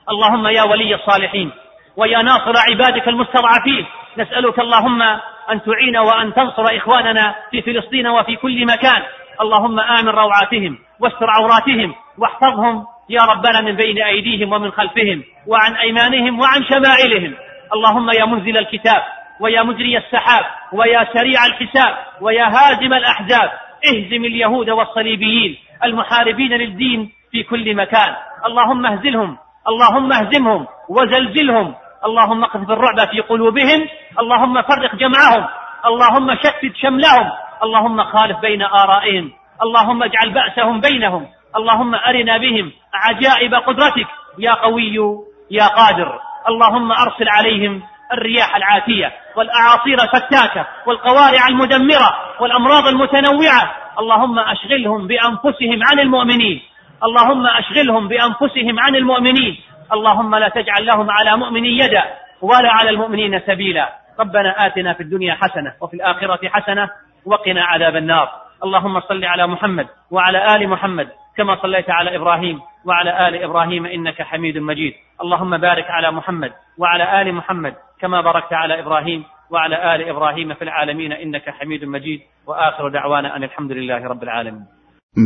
اللهم 0.09 0.47
يا 0.47 0.63
ولي 0.63 0.95
الصالحين 0.95 1.51
ويا 1.97 2.21
ناصر 2.21 2.53
عبادك 2.69 3.07
المستضعفين 3.07 3.85
نسألك 4.17 4.59
اللهم 4.59 5.01
أن 5.51 5.62
تعين 5.62 5.97
وأن 5.97 6.33
تنصر 6.33 6.77
إخواننا 6.77 7.35
في 7.51 7.62
فلسطين 7.62 8.07
وفي 8.07 8.35
كل 8.35 8.65
مكان. 8.65 9.01
اللهم 9.41 9.79
آمن 9.79 10.09
روعاتهم 10.09 10.77
واستر 10.99 11.29
عوراتهم 11.29 11.95
واحفظهم 12.17 12.85
يا 13.09 13.21
ربنا 13.21 13.62
من 13.62 13.75
بين 13.75 14.03
أيديهم 14.03 14.53
ومن 14.53 14.71
خلفهم 14.71 15.23
وعن 15.47 15.75
أيمانهم 15.75 16.39
وعن 16.39 16.63
شمائلهم. 16.63 17.33
اللهم 17.73 18.09
يا 18.09 18.25
منزل 18.25 18.57
الكتاب 18.57 19.01
ويا 19.39 19.63
مجري 19.63 19.97
السحاب 19.97 20.45
ويا 20.73 21.07
سريع 21.13 21.45
الحساب 21.45 21.97
ويا 22.21 22.45
هازم 22.45 22.93
الأحزاب. 22.93 23.51
اهزم 23.85 24.25
اليهود 24.25 24.69
والصليبيين 24.69 25.57
المحاربين 25.83 26.53
للدين 26.53 27.12
في 27.31 27.43
كل 27.43 27.75
مكان. 27.75 28.15
اللهم 28.45 28.85
اهزلهم 28.85 29.38
اللهم 29.67 30.13
اهزمهم 30.13 30.67
وزلزلهم. 30.89 31.75
اللهم 32.05 32.43
اقذف 32.43 32.69
الرعب 32.71 33.07
في 33.07 33.19
قلوبهم 33.19 33.88
اللهم 34.19 34.62
فرق 34.62 34.95
جمعهم 34.95 35.47
اللهم 35.85 36.35
شتت 36.35 36.75
شملهم 36.75 37.31
اللهم 37.63 38.03
خالف 38.03 38.39
بين 38.39 38.62
آرائهم 38.62 39.31
اللهم 39.63 40.03
اجعل 40.03 40.29
بأسهم 40.33 40.81
بينهم 40.81 41.27
اللهم 41.55 41.95
أرنا 41.95 42.38
بهم 42.38 42.71
عجائب 42.93 43.53
قدرتك. 43.55 44.07
يا 44.39 44.53
قوي 44.53 44.97
يا 45.51 45.67
قادر 45.67 46.19
اللهم 46.49 46.91
أرسل 46.91 47.29
عليهم 47.29 47.81
الرياح 48.13 48.55
العاتية 48.55 49.13
والأعاصير 49.35 49.97
الفتاكة 50.03 50.65
والقوارع 50.85 51.47
المدمرة 51.49 52.09
والأمراض 52.39 52.88
المتنوعة. 52.88 53.75
اللهم 53.99 54.39
أشغلهم 54.39 55.07
بأنفسهم 55.07 55.79
عن 55.91 55.99
المؤمنين 55.99 56.62
اللهم 57.03 57.47
أشغلهم 57.47 58.07
بأنفسهم 58.07 58.79
عن 58.79 58.95
المؤمنين. 58.95 59.62
اللهم 59.93 60.36
لا 60.36 60.49
تجعل 60.49 60.86
لهم 60.86 61.08
على 61.10 61.38
مؤمن 61.38 61.65
يدا 61.65 62.04
ولا 62.41 62.69
على 62.71 62.89
المؤمنين 62.89 63.39
سبيلا. 63.39 63.89
ربنا 64.19 64.65
آتنا 64.67 64.93
في 64.93 65.04
الدنيا 65.04 65.34
حسنة 65.34 65.73
وفي 65.82 65.93
الآخرة 65.93 66.49
حسنة 66.49 66.89
وقنا 67.25 67.63
عذاب 67.63 67.95
النار. 67.95 68.28
اللهم 68.63 68.99
صل 68.99 69.25
على 69.25 69.47
محمد 69.47 69.88
وعلى 70.12 70.56
آل 70.56 70.69
محمد 70.69 71.08
كما 71.38 71.56
صليت 71.62 71.89
على 71.89 72.15
إبراهيم 72.15 72.60
وعلى 72.86 73.28
آل 73.28 73.43
إبراهيم 73.43 73.86
إنك 73.86 74.21
حميد 74.21 74.58
مجيد. 74.58 74.93
اللهم 75.21 75.58
بارك 75.58 75.86
على 75.89 76.12
محمد 76.12 76.52
وعلى 76.78 77.21
آل 77.21 77.36
محمد 77.36 77.73
كما 78.02 78.21
باركت 78.21 78.54
على 78.54 78.80
إبراهيم 78.80 79.23
وعلى 79.52 79.95
آل 79.95 80.10
إبراهيم 80.10 80.54
في 80.54 80.62
العالمين 80.62 81.12
إنك 81.12 81.49
حميد 81.49 81.86
مجيد. 81.86 82.19
وآخر 82.47 82.89
دعوانا 82.89 83.36
أن 83.36 83.43
الحمد 83.43 83.71
لله 83.71 84.08
رب 84.08 84.23
العالمين. 84.23 84.65